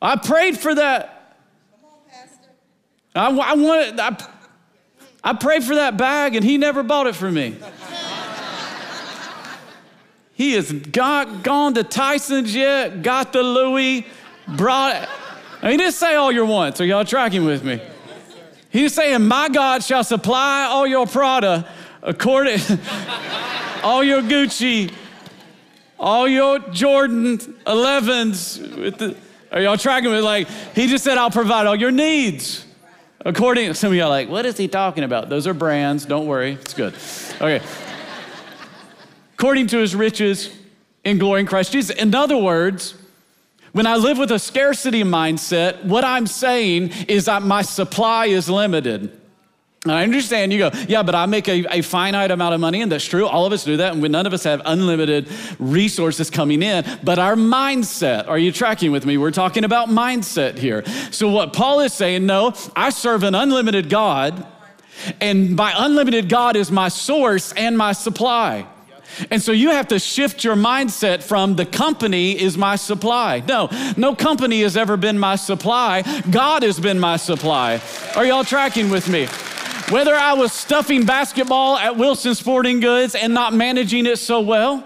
I 0.00 0.14
prayed 0.14 0.56
for 0.56 0.72
that. 0.72 1.34
I, 3.16 3.36
I 3.36 3.54
wanted, 3.56 3.98
I, 3.98 4.16
I 5.24 5.32
prayed 5.32 5.64
for 5.64 5.74
that 5.74 5.96
bag, 5.96 6.36
and 6.36 6.44
he 6.44 6.56
never 6.56 6.84
bought 6.84 7.08
it 7.08 7.16
for 7.16 7.28
me. 7.28 7.56
He 10.34 10.52
has 10.52 10.70
got, 10.70 11.42
gone 11.42 11.72
to 11.74 11.82
Tyson's 11.82 12.54
yet, 12.54 13.02
got 13.02 13.32
the 13.32 13.42
Louis, 13.42 14.06
brought 14.46 15.02
it. 15.02 15.08
He 15.62 15.78
didn't 15.78 15.94
say 15.94 16.14
all 16.14 16.30
your 16.30 16.44
wants. 16.44 16.78
Are 16.80 16.84
y'all 16.84 17.06
tracking 17.06 17.46
with 17.46 17.64
me? 17.64 17.80
He's 18.68 18.92
saying, 18.92 19.26
My 19.26 19.48
God 19.48 19.82
shall 19.82 20.04
supply 20.04 20.64
all 20.64 20.86
your 20.86 21.06
Prada 21.06 21.66
according, 22.02 22.60
all 23.82 24.04
your 24.04 24.20
Gucci, 24.20 24.92
all 25.98 26.28
your 26.28 26.58
Jordan 26.58 27.38
11s. 27.38 28.76
With 28.76 28.98
the, 28.98 29.16
are 29.52 29.60
y'all 29.60 29.76
tracking 29.76 30.10
with 30.10 30.24
like, 30.24 30.48
he 30.74 30.86
just 30.86 31.04
said, 31.04 31.18
I'll 31.18 31.30
provide 31.30 31.66
all 31.66 31.76
your 31.76 31.90
needs. 31.90 32.64
According, 33.24 33.74
some 33.74 33.92
of 33.92 33.96
y'all 33.96 34.08
like, 34.08 34.28
what 34.28 34.46
is 34.46 34.56
he 34.56 34.68
talking 34.68 35.04
about? 35.04 35.28
Those 35.28 35.46
are 35.46 35.54
brands. 35.54 36.06
Don't 36.06 36.26
worry. 36.26 36.52
It's 36.52 36.74
good. 36.74 36.94
Okay 37.40 37.60
according 39.36 39.66
to 39.66 39.76
his 39.76 39.94
riches 39.94 40.50
in 41.04 41.18
glory 41.18 41.40
in 41.40 41.46
Christ 41.46 41.70
Jesus. 41.70 41.94
In 41.94 42.14
other 42.14 42.38
words, 42.38 42.94
when 43.72 43.86
I 43.86 43.96
live 43.96 44.16
with 44.16 44.32
a 44.32 44.38
scarcity 44.38 45.02
mindset, 45.02 45.84
what 45.84 46.04
I'm 46.04 46.26
saying 46.26 46.92
is 47.06 47.26
that 47.26 47.42
my 47.42 47.60
supply 47.60 48.26
is 48.26 48.48
limited. 48.48 49.20
I 49.90 50.02
understand 50.02 50.52
you 50.52 50.58
go, 50.58 50.70
yeah, 50.88 51.02
but 51.02 51.14
I 51.14 51.26
make 51.26 51.48
a, 51.48 51.64
a, 51.78 51.82
finite 51.82 52.30
amount 52.30 52.54
of 52.54 52.60
money, 52.60 52.82
and 52.82 52.90
that's 52.90 53.04
true. 53.04 53.26
All 53.26 53.46
of 53.46 53.52
us 53.52 53.64
do 53.64 53.76
that, 53.78 53.94
and 53.94 54.02
none 54.10 54.26
of 54.26 54.32
us 54.32 54.44
have 54.44 54.62
unlimited 54.64 55.28
resources 55.58 56.30
coming 56.30 56.62
in. 56.62 56.84
But 57.04 57.18
our 57.18 57.34
mindset, 57.34 58.28
are 58.28 58.38
you 58.38 58.52
tracking 58.52 58.92
with 58.92 59.06
me? 59.06 59.18
We're 59.18 59.30
talking 59.30 59.64
about 59.64 59.88
mindset 59.88 60.58
here. 60.58 60.84
So, 61.10 61.28
what 61.28 61.52
Paul 61.52 61.80
is 61.80 61.92
saying, 61.92 62.26
no, 62.26 62.54
I 62.74 62.90
serve 62.90 63.22
an 63.22 63.34
unlimited 63.34 63.88
God, 63.88 64.46
and 65.20 65.56
my 65.56 65.72
unlimited 65.76 66.28
God 66.28 66.56
is 66.56 66.70
my 66.70 66.88
source 66.88 67.52
and 67.52 67.76
my 67.76 67.92
supply. 67.92 68.66
And 69.30 69.40
so 69.40 69.52
you 69.52 69.70
have 69.70 69.88
to 69.88 69.98
shift 69.98 70.44
your 70.44 70.56
mindset 70.56 71.22
from 71.22 71.56
the 71.56 71.66
company 71.66 72.38
is 72.38 72.58
my 72.58 72.76
supply. 72.76 73.42
No, 73.46 73.68
no 73.96 74.14
company 74.14 74.60
has 74.62 74.76
ever 74.76 74.96
been 74.96 75.18
my 75.18 75.36
supply. 75.36 76.02
God 76.30 76.62
has 76.62 76.78
been 76.78 76.98
my 76.98 77.16
supply. 77.16 77.80
Are 78.14 78.26
y'all 78.26 78.44
tracking 78.44 78.90
with 78.90 79.08
me? 79.08 79.28
Whether 79.90 80.14
I 80.14 80.32
was 80.32 80.52
stuffing 80.52 81.06
basketball 81.06 81.76
at 81.76 81.96
Wilson 81.96 82.34
Sporting 82.34 82.80
Goods 82.80 83.14
and 83.14 83.32
not 83.32 83.54
managing 83.54 84.06
it 84.06 84.18
so 84.18 84.40
well, 84.40 84.84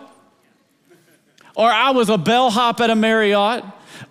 or 1.57 1.71
I 1.71 1.91
was 1.91 2.11
a 2.11 2.19
bellhop 2.19 2.81
at 2.81 2.91
a 2.91 2.95
Marriott, 2.95 3.65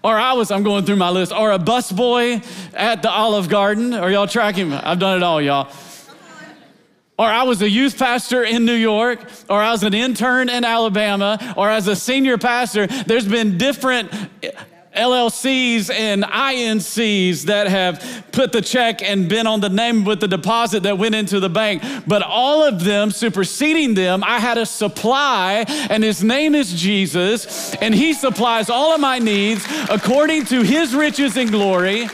or 0.04 0.17
I 0.17 0.34
was, 0.34 0.49
I'm 0.49 0.63
going 0.63 0.86
through 0.86 0.95
my 0.95 1.12
list, 1.12 1.32
or 1.32 1.52
a 1.52 1.60
busboy 1.60 2.43
at 2.73 3.04
the 3.04 3.10
Olive 3.10 3.49
Garden. 3.49 3.93
Are 3.93 4.10
y'all 4.10 4.28
tracking? 4.28 4.73
I've 4.73 4.99
done 4.99 5.17
it 5.17 5.23
all, 5.23 5.41
y'all 5.41 5.71
or 7.19 7.25
I 7.25 7.43
was 7.43 7.62
a 7.62 7.69
youth 7.69 7.99
pastor 7.99 8.43
in 8.43 8.63
New 8.63 8.75
York, 8.75 9.19
or 9.49 9.62
I 9.62 9.71
was 9.73 9.84
an 9.84 9.93
intern 9.93 10.47
in 10.47 10.63
Alabama, 10.63 11.54
or 11.58 11.69
as 11.69 11.89
a 11.89 11.95
senior 11.95 12.38
pastor, 12.38 12.88
there's 12.88 13.28
been 13.28 13.58
different 13.58 14.10
LLCs 15.00 15.90
and 15.90 16.24
INCs 16.24 17.44
that 17.44 17.68
have 17.68 18.26
put 18.34 18.52
the 18.52 18.62
check 18.62 19.02
and 19.02 19.30
been 19.30 19.48
on 19.48 19.62
the 19.62 19.70
name 19.70 20.04
with 20.04 20.20
the 20.20 20.28
deposit 20.28 20.84
that 20.84 20.98
went 20.98 21.16
into 21.16 21.40
the 21.40 21.50
bank. 21.50 21.82
But 22.06 22.22
all 22.22 22.64
of 22.64 22.84
them, 22.84 23.12
superseding 23.12 23.94
them, 23.94 24.24
I 24.24 24.40
had 24.40 24.58
a 24.58 24.66
supply, 24.66 25.66
and 25.90 26.04
his 26.04 26.24
name 26.24 26.54
is 26.54 26.74
Jesus, 26.74 27.74
and 27.76 27.96
he 27.96 28.14
supplies 28.14 28.70
all 28.70 28.94
of 28.94 29.00
my 29.00 29.20
needs 29.20 29.66
according 29.90 30.46
to 30.46 30.62
his 30.62 30.94
riches 30.94 31.38
and 31.38 31.50
glory. 31.50 32.08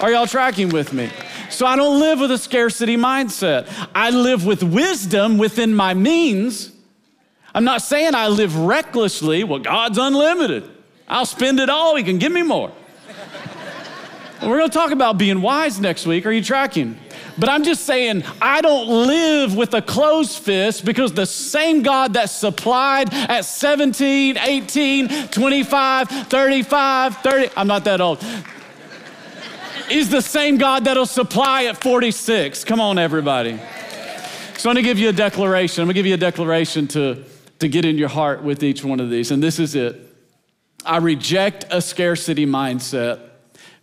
Are 0.00 0.12
y'all 0.12 0.26
tracking 0.26 0.68
with 0.68 0.92
me? 0.92 1.10
So 1.50 1.66
I 1.66 1.74
don't 1.74 1.98
live 1.98 2.20
with 2.20 2.30
a 2.30 2.38
scarcity 2.38 2.96
mindset. 2.96 3.66
I 3.94 4.10
live 4.10 4.44
with 4.44 4.62
wisdom 4.62 5.38
within 5.38 5.74
my 5.74 5.94
means. 5.94 6.72
I'm 7.54 7.64
not 7.64 7.82
saying 7.82 8.14
I 8.14 8.28
live 8.28 8.56
recklessly. 8.56 9.42
Well, 9.42 9.60
God's 9.60 9.98
unlimited. 9.98 10.70
I'll 11.08 11.26
spend 11.26 11.60
it 11.60 11.70
all. 11.70 11.96
He 11.96 12.04
can 12.04 12.18
give 12.18 12.32
me 12.32 12.42
more. 12.42 12.72
We're 14.42 14.58
going 14.58 14.70
to 14.70 14.74
talk 14.74 14.90
about 14.90 15.16
being 15.16 15.40
wise 15.40 15.80
next 15.80 16.06
week. 16.06 16.26
Are 16.26 16.30
you 16.30 16.42
tracking? 16.42 16.98
But 17.38 17.48
I'm 17.48 17.64
just 17.64 17.84
saying, 17.84 18.22
I 18.40 18.60
don't 18.60 18.88
live 18.88 19.56
with 19.56 19.74
a 19.74 19.82
closed 19.82 20.38
fist 20.38 20.84
because 20.84 21.12
the 21.12 21.26
same 21.26 21.82
God 21.82 22.14
that 22.14 22.30
supplied 22.30 23.12
at 23.12 23.44
17, 23.44 24.38
18, 24.38 25.28
25, 25.28 26.08
35, 26.08 27.16
30, 27.18 27.50
I'm 27.56 27.66
not 27.66 27.84
that 27.84 28.00
old 28.00 28.22
is 29.90 30.10
the 30.10 30.20
same 30.20 30.58
God 30.58 30.84
that'll 30.84 31.06
supply 31.06 31.66
at 31.66 31.80
46. 31.80 32.64
Come 32.64 32.80
on, 32.80 32.98
everybody. 32.98 33.58
So 34.56 34.70
I'm 34.70 34.74
gonna 34.74 34.82
give 34.82 34.98
you 34.98 35.08
a 35.08 35.12
declaration. 35.12 35.82
I'm 35.82 35.86
gonna 35.86 35.94
give 35.94 36.06
you 36.06 36.14
a 36.14 36.18
declaration 36.18 36.88
to, 36.88 37.24
to 37.58 37.68
get 37.68 37.84
in 37.84 37.96
your 37.96 38.08
heart 38.08 38.42
with 38.42 38.62
each 38.62 38.84
one 38.84 39.00
of 39.00 39.10
these. 39.10 39.30
And 39.30 39.42
this 39.42 39.58
is 39.58 39.74
it 39.74 40.05
I 40.86 40.98
reject 40.98 41.66
a 41.70 41.82
scarcity 41.82 42.46
mindset 42.46 43.20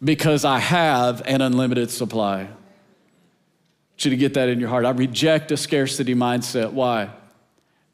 because 0.04 0.46
I 0.46 0.60
have 0.60 1.22
an 1.26 1.42
unlimited 1.42 1.92
supply. 1.92 2.42
I 2.42 2.46
want 2.46 4.06
you 4.06 4.12
to 4.12 4.18
get 4.18 4.34
that 4.36 4.50
in 4.50 4.60
your 4.60 4.70
heart. 4.70 4.86
I 4.86 4.92
reject 4.92 5.52
a 5.52 5.58
scarcity 5.58 6.16
mindset. 6.16 6.72
Why? 6.72 7.10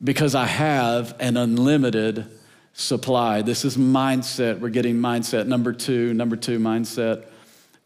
Because 0.04 0.36
I 0.36 0.46
have 0.46 1.16
an 1.20 1.38
unlimited 1.38 2.28
supply. 2.74 3.42
This 3.42 3.66
is 3.66 3.78
mindset. 3.78 4.60
We're 4.60 4.70
getting 4.70 4.96
mindset. 4.96 5.48
Number 5.48 5.74
two, 5.74 6.14
number 6.14 6.36
two 6.36 6.60
mindset 6.60 7.26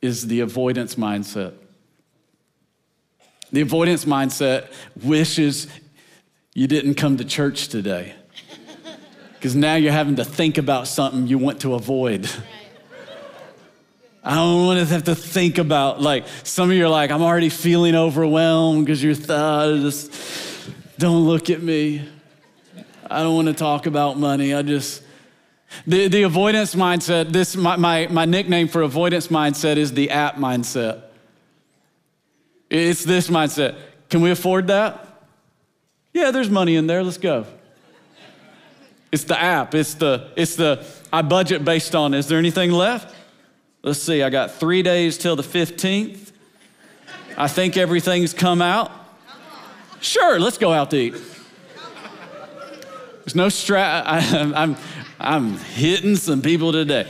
is 0.01 0.27
the 0.27 0.41
avoidance 0.41 0.95
mindset. 0.95 1.53
The 3.51 3.61
avoidance 3.61 4.05
mindset 4.05 4.71
wishes 5.01 5.67
you 6.53 6.67
didn't 6.67 6.95
come 6.95 7.17
to 7.17 7.25
church 7.25 7.69
today 7.69 8.13
because 9.43 9.57
now 9.57 9.75
you're 9.75 9.91
having 9.91 10.15
to 10.15 10.23
think 10.23 10.57
about 10.57 10.87
something 10.87 11.27
you 11.27 11.37
want 11.37 11.59
to 11.59 11.73
avoid. 11.73 12.29
I 14.23 14.35
don't 14.35 14.65
want 14.65 14.79
to 14.79 14.85
have 14.85 15.03
to 15.03 15.15
think 15.15 15.57
about 15.57 16.01
like 16.01 16.23
some 16.45 16.69
of 16.69 16.77
you 16.77 16.85
are 16.85 16.89
like, 16.89 17.11
I'm 17.11 17.21
already 17.21 17.49
feeling 17.49 17.93
overwhelmed 17.93 18.85
because 18.85 19.03
you're 19.03 19.13
thought 19.13 19.81
just 19.81 20.13
don't 20.97 21.25
look 21.25 21.49
at 21.49 21.61
me. 21.61 22.07
I 23.11 23.21
don't 23.21 23.35
want 23.35 23.49
to 23.49 23.53
talk 23.53 23.85
about 23.85 24.17
money. 24.17 24.53
I 24.53 24.61
just 24.61 25.03
the, 25.85 26.07
the 26.07 26.23
avoidance 26.23 26.73
mindset, 26.73 27.33
this 27.33 27.57
my, 27.57 27.75
my, 27.75 28.07
my 28.07 28.23
nickname 28.23 28.69
for 28.69 28.81
avoidance 28.81 29.27
mindset 29.27 29.75
is 29.75 29.91
the 29.91 30.11
app 30.11 30.37
mindset. 30.37 31.01
It's 32.69 33.03
this 33.03 33.27
mindset. 33.29 33.77
Can 34.09 34.21
we 34.21 34.31
afford 34.31 34.67
that? 34.67 35.05
Yeah, 36.13 36.31
there's 36.31 36.49
money 36.49 36.77
in 36.77 36.87
there. 36.87 37.03
Let's 37.03 37.17
go. 37.17 37.45
It's 39.13 39.25
the 39.25 39.39
app. 39.39 39.75
It's 39.75 39.93
the, 39.93 40.31
it's 40.35 40.55
the, 40.55 40.83
I 41.13 41.21
budget 41.21 41.63
based 41.63 41.93
on, 41.93 42.15
is 42.15 42.25
there 42.25 42.39
anything 42.39 42.71
left? 42.71 43.15
Let's 43.83 43.99
see, 43.99 44.23
I 44.23 44.31
got 44.31 44.49
three 44.49 44.81
days 44.81 45.19
till 45.19 45.35
the 45.35 45.43
15th. 45.43 46.31
I 47.37 47.47
think 47.47 47.77
everything's 47.77 48.33
come 48.33 48.59
out. 48.59 48.91
Sure, 50.01 50.39
let's 50.39 50.57
go 50.57 50.73
out 50.73 50.89
to 50.89 50.97
eat. 50.97 51.13
There's 53.19 53.35
no 53.35 53.47
strat. 53.47 54.03
I'm, 54.55 54.75
I'm 55.19 55.57
hitting 55.57 56.15
some 56.15 56.41
people 56.41 56.71
today. 56.71 57.07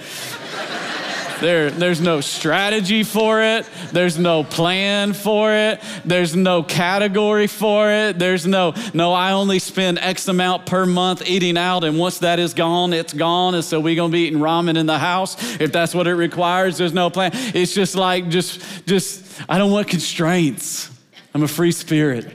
There, 1.43 1.69
there's 1.69 1.99
no 1.99 2.21
strategy 2.21 3.03
for 3.03 3.43
it. 3.43 3.67
There's 3.91 4.17
no 4.17 4.45
plan 4.45 5.11
for 5.11 5.51
it. 5.51 5.81
There's 6.05 6.37
no 6.37 6.63
category 6.63 7.47
for 7.47 7.91
it. 7.91 8.17
There's 8.17 8.47
no, 8.47 8.73
no, 8.93 9.11
I 9.11 9.33
only 9.33 9.59
spend 9.59 9.99
X 9.99 10.29
amount 10.29 10.65
per 10.65 10.85
month 10.85 11.21
eating 11.27 11.57
out, 11.57 11.83
and 11.83 11.99
once 11.99 12.19
that 12.19 12.39
is 12.39 12.53
gone, 12.53 12.93
it's 12.93 13.11
gone. 13.11 13.55
And 13.55 13.63
so 13.65 13.81
we're 13.81 13.97
gonna 13.97 14.13
be 14.13 14.19
eating 14.19 14.39
ramen 14.39 14.77
in 14.77 14.85
the 14.85 14.97
house 14.97 15.59
if 15.59 15.73
that's 15.73 15.93
what 15.93 16.07
it 16.07 16.15
requires. 16.15 16.77
There's 16.77 16.93
no 16.93 17.09
plan. 17.09 17.31
It's 17.33 17.73
just 17.73 17.95
like, 17.95 18.29
just, 18.29 18.61
just, 18.85 19.25
I 19.49 19.57
don't 19.57 19.73
want 19.73 19.89
constraints. 19.89 20.89
I'm 21.33 21.43
a 21.43 21.49
free 21.49 21.73
spirit. 21.73 22.31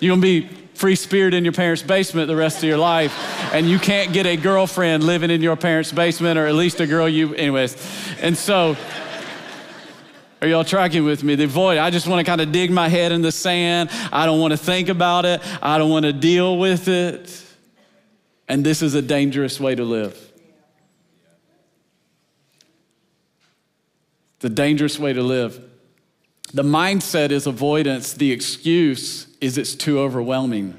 You're 0.00 0.10
gonna 0.10 0.20
be 0.20 0.55
free 0.76 0.94
spirit 0.94 1.32
in 1.32 1.42
your 1.42 1.54
parents' 1.54 1.82
basement 1.82 2.28
the 2.28 2.36
rest 2.36 2.58
of 2.58 2.64
your 2.64 2.76
life, 2.76 3.12
and 3.54 3.68
you 3.68 3.78
can't 3.78 4.12
get 4.12 4.26
a 4.26 4.36
girlfriend 4.36 5.02
living 5.04 5.30
in 5.30 5.40
your 5.40 5.56
parents' 5.56 5.90
basement, 5.90 6.38
or 6.38 6.46
at 6.46 6.54
least 6.54 6.80
a 6.80 6.86
girl 6.86 7.08
you, 7.08 7.34
anyways. 7.34 7.76
And 8.20 8.36
so, 8.36 8.76
are 10.42 10.48
y'all 10.48 10.64
tracking 10.64 11.04
with 11.04 11.24
me? 11.24 11.34
The 11.34 11.46
void, 11.46 11.78
I 11.78 11.88
just 11.88 12.06
want 12.06 12.24
to 12.24 12.30
kind 12.30 12.42
of 12.42 12.52
dig 12.52 12.70
my 12.70 12.88
head 12.88 13.10
in 13.10 13.22
the 13.22 13.32
sand. 13.32 13.88
I 14.12 14.26
don't 14.26 14.38
want 14.38 14.52
to 14.52 14.58
think 14.58 14.90
about 14.90 15.24
it, 15.24 15.40
I 15.62 15.78
don't 15.78 15.90
want 15.90 16.04
to 16.04 16.12
deal 16.12 16.58
with 16.58 16.88
it. 16.88 17.42
And 18.46 18.64
this 18.64 18.82
is 18.82 18.94
a 18.94 19.02
dangerous 19.02 19.58
way 19.58 19.74
to 19.74 19.82
live. 19.82 20.22
The 24.40 24.50
dangerous 24.50 24.98
way 24.98 25.14
to 25.14 25.22
live. 25.22 25.58
The 26.52 26.62
mindset 26.62 27.30
is 27.30 27.46
avoidance, 27.46 28.12
the 28.12 28.30
excuse 28.30 29.26
is 29.40 29.58
it's 29.58 29.74
too 29.74 29.98
overwhelming. 30.00 30.76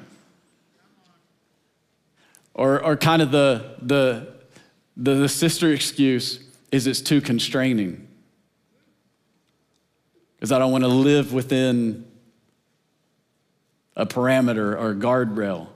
Or, 2.54 2.84
or 2.84 2.98
kind 2.98 3.22
of 3.22 3.32
the, 3.32 3.76
the, 3.82 4.34
the, 4.96 5.13
the 5.15 5.30
sister 5.30 5.72
excuse 5.72 6.39
is 6.72 6.88
it's 6.88 7.02
too 7.02 7.22
constraining. 7.22 8.08
Because 10.36 10.52
I 10.52 10.60
don't 10.60 10.72
want 10.72 10.84
to 10.84 10.89
live 10.89 11.34
within 11.34 12.06
a 13.96 14.06
parameter 14.06 14.80
or 14.80 14.91
a 14.91 14.96
guardrail. 14.96 15.67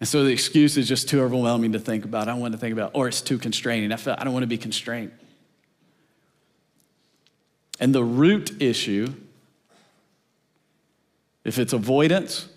And 0.00 0.08
so 0.08 0.24
the 0.24 0.32
excuse 0.32 0.76
is 0.76 0.88
just 0.88 1.08
too 1.08 1.20
overwhelming 1.20 1.72
to 1.72 1.78
think 1.78 2.04
about. 2.04 2.28
I 2.28 2.32
don't 2.32 2.40
want 2.40 2.52
to 2.52 2.58
think 2.58 2.72
about, 2.72 2.92
or 2.94 3.08
it's 3.08 3.20
too 3.20 3.38
constraining. 3.38 3.92
I, 3.92 3.96
feel, 3.96 4.14
I 4.16 4.24
don't 4.24 4.32
want 4.32 4.44
to 4.44 4.48
be 4.48 4.56
constrained. 4.56 5.12
And 7.78 7.94
the 7.94 8.04
root 8.04 8.62
issue, 8.62 9.12
if 11.44 11.58
it's 11.58 11.72
avoidance, 11.72 12.48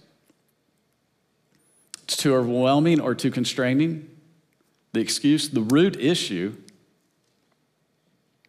it's 2.03 2.17
too 2.17 2.35
overwhelming 2.35 2.99
or 2.99 3.15
too 3.15 3.31
constraining, 3.31 4.09
the 4.91 4.99
excuse, 4.99 5.49
the 5.49 5.61
root 5.61 5.95
issue 5.99 6.55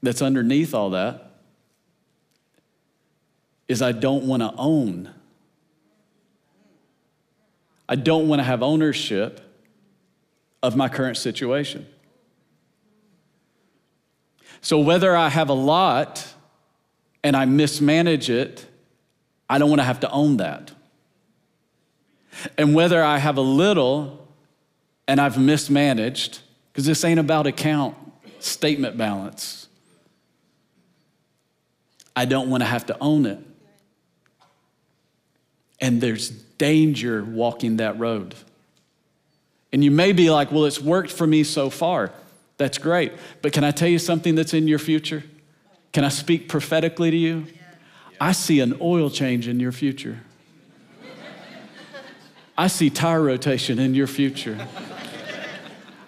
that's 0.02 0.20
underneath 0.20 0.74
all 0.74 0.90
that 0.90 1.32
is 3.68 3.80
I 3.80 3.92
don't 3.92 4.24
want 4.24 4.42
to 4.42 4.52
own. 4.58 5.10
I 7.88 7.96
don't 7.96 8.28
want 8.28 8.40
to 8.40 8.44
have 8.44 8.62
ownership 8.62 9.40
of 10.62 10.76
my 10.76 10.88
current 10.88 11.16
situation. 11.16 11.86
So 14.60 14.78
whether 14.78 15.14
I 15.14 15.28
have 15.28 15.48
a 15.50 15.54
lot 15.54 16.26
and 17.22 17.36
I 17.36 17.44
mismanage 17.44 18.30
it, 18.30 18.66
I 19.48 19.58
don't 19.58 19.68
want 19.68 19.80
to 19.80 19.84
have 19.84 20.00
to 20.00 20.10
own 20.10 20.38
that. 20.38 20.72
And 22.58 22.74
whether 22.74 23.02
I 23.02 23.18
have 23.18 23.36
a 23.36 23.42
little 23.42 24.26
and 25.06 25.20
I've 25.20 25.38
mismanaged, 25.38 26.40
because 26.72 26.86
this 26.86 27.04
ain't 27.04 27.20
about 27.20 27.46
account 27.46 27.96
statement 28.40 28.96
balance, 28.96 29.68
I 32.16 32.24
don't 32.24 32.48
want 32.48 32.62
to 32.62 32.66
have 32.66 32.86
to 32.86 32.96
own 33.00 33.26
it. 33.26 33.38
And 35.80 36.00
there's 36.00 36.30
danger 36.30 37.24
walking 37.24 37.76
that 37.78 37.98
road. 37.98 38.34
And 39.72 39.82
you 39.82 39.90
may 39.90 40.12
be 40.12 40.30
like, 40.30 40.52
well, 40.52 40.64
it's 40.64 40.80
worked 40.80 41.10
for 41.10 41.26
me 41.26 41.42
so 41.42 41.68
far. 41.68 42.12
That's 42.56 42.78
great. 42.78 43.12
But 43.42 43.52
can 43.52 43.64
I 43.64 43.72
tell 43.72 43.88
you 43.88 43.98
something 43.98 44.36
that's 44.36 44.54
in 44.54 44.68
your 44.68 44.78
future? 44.78 45.24
Can 45.92 46.04
I 46.04 46.08
speak 46.08 46.48
prophetically 46.48 47.10
to 47.10 47.16
you? 47.16 47.46
I 48.20 48.32
see 48.32 48.60
an 48.60 48.78
oil 48.80 49.10
change 49.10 49.48
in 49.48 49.60
your 49.60 49.72
future. 49.72 50.20
I 52.56 52.68
see 52.68 52.88
tire 52.90 53.22
rotation 53.22 53.78
in 53.78 53.94
your 53.94 54.06
future. 54.06 54.66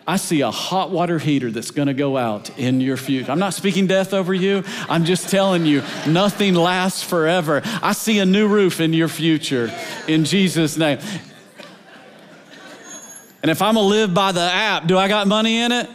I 0.09 0.16
see 0.16 0.40
a 0.42 0.53
hot 0.53 0.92
water 0.92 1.19
heater 1.19 1.51
that's 1.51 1.73
gonna 1.73 1.92
go 1.92 2.16
out 2.16 2.57
in 2.57 2.81
your 2.81 2.97
future. 2.97 3.33
I'm 3.33 3.40
not 3.40 3.55
speaking 3.55 3.88
death 3.88 4.14
over 4.14 4.33
you. 4.33 4.62
I'm 4.88 5.05
just 5.05 5.29
telling 5.29 5.66
you, 5.66 5.83
nothing 6.07 6.55
lasts 6.55 7.03
forever. 7.03 7.62
I 7.83 7.92
see 7.92 8.21
a 8.21 8.27
new 8.27 8.47
roof 8.47 8.81
in 8.81 8.92
your 8.92 9.09
future 9.09 9.73
in 10.07 10.25
Jesus' 10.25 10.77
name. 10.77 11.01
And 13.42 13.51
if 13.51 13.61
I'm 13.61 13.75
gonna 13.75 13.87
live 13.87 14.14
by 14.14 14.31
the 14.31 14.40
app, 14.40 14.87
do 14.87 14.97
I 14.97 15.09
got 15.09 15.27
money 15.27 15.59
in 15.59 15.73
it? 15.73 15.90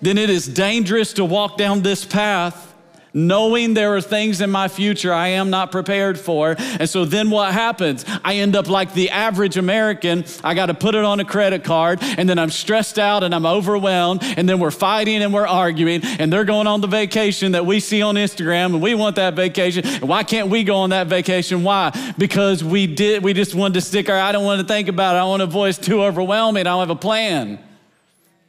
Then 0.00 0.16
it 0.16 0.30
is 0.30 0.46
dangerous 0.46 1.12
to 1.14 1.24
walk 1.24 1.58
down 1.58 1.82
this 1.82 2.04
path 2.04 2.73
knowing 3.14 3.74
there 3.74 3.96
are 3.96 4.00
things 4.00 4.40
in 4.40 4.50
my 4.50 4.68
future 4.68 5.12
I 5.12 5.28
am 5.28 5.48
not 5.48 5.72
prepared 5.72 6.18
for. 6.18 6.56
And 6.58 6.90
so 6.90 7.04
then 7.04 7.30
what 7.30 7.52
happens? 7.52 8.04
I 8.24 8.36
end 8.36 8.56
up 8.56 8.68
like 8.68 8.92
the 8.92 9.10
average 9.10 9.56
American. 9.56 10.24
I 10.42 10.54
got 10.54 10.66
to 10.66 10.74
put 10.74 10.94
it 10.94 11.04
on 11.04 11.20
a 11.20 11.24
credit 11.24 11.64
card, 11.64 12.00
and 12.02 12.28
then 12.28 12.38
I'm 12.38 12.50
stressed 12.50 12.98
out 12.98 13.22
and 13.22 13.34
I'm 13.34 13.46
overwhelmed, 13.46 14.22
and 14.22 14.48
then 14.48 14.58
we're 14.58 14.72
fighting 14.72 15.22
and 15.22 15.32
we're 15.32 15.46
arguing, 15.46 16.02
and 16.04 16.32
they're 16.32 16.44
going 16.44 16.66
on 16.66 16.80
the 16.80 16.88
vacation 16.88 17.52
that 17.52 17.64
we 17.64 17.80
see 17.80 18.02
on 18.02 18.16
Instagram, 18.16 18.66
and 18.66 18.82
we 18.82 18.94
want 18.94 19.16
that 19.16 19.34
vacation. 19.34 19.86
And 19.86 20.08
why 20.08 20.24
can't 20.24 20.48
we 20.48 20.64
go 20.64 20.76
on 20.76 20.90
that 20.90 21.06
vacation? 21.06 21.62
Why? 21.62 21.92
Because 22.18 22.64
we 22.64 22.86
did, 22.86 23.22
we 23.22 23.32
just 23.32 23.54
wanted 23.54 23.74
to 23.74 23.80
stick 23.80 24.10
our, 24.10 24.18
I 24.18 24.32
don't 24.32 24.44
want 24.44 24.60
to 24.60 24.66
think 24.66 24.88
about 24.88 25.14
it. 25.14 25.20
I 25.20 25.24
want 25.24 25.40
to 25.40 25.46
voice 25.46 25.78
too 25.78 26.02
overwhelming. 26.02 26.62
I 26.62 26.70
don't 26.70 26.80
have 26.80 26.90
a 26.90 26.96
plan. 26.96 27.58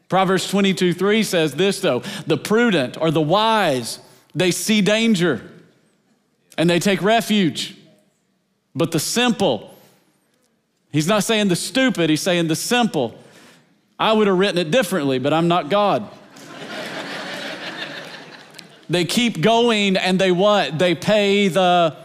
Proverbs 0.09 0.47
22 0.49 0.93
3 0.93 1.23
says 1.23 1.55
this 1.55 1.79
though 1.79 2.03
the 2.27 2.37
prudent 2.37 2.95
or 2.95 3.09
the 3.11 3.21
wise 3.21 3.99
they 4.35 4.51
see 4.51 4.81
danger 4.81 5.49
and 6.57 6.69
they 6.69 6.79
take 6.79 7.01
refuge. 7.01 7.75
But 8.75 8.91
the 8.91 8.99
simple, 8.99 9.73
he's 10.91 11.07
not 11.07 11.23
saying 11.23 11.47
the 11.47 11.55
stupid, 11.55 12.09
he's 12.09 12.21
saying 12.21 12.47
the 12.47 12.55
simple. 12.55 13.17
I 13.97 14.11
would 14.11 14.27
have 14.27 14.37
written 14.37 14.57
it 14.57 14.71
differently, 14.71 15.19
but 15.19 15.33
I'm 15.33 15.47
not 15.47 15.69
God. 15.69 16.09
they 18.89 19.05
keep 19.05 19.39
going 19.39 19.95
and 19.95 20.19
they 20.19 20.31
what? 20.31 20.77
They 20.77 20.93
pay 20.93 21.47
the 21.47 21.95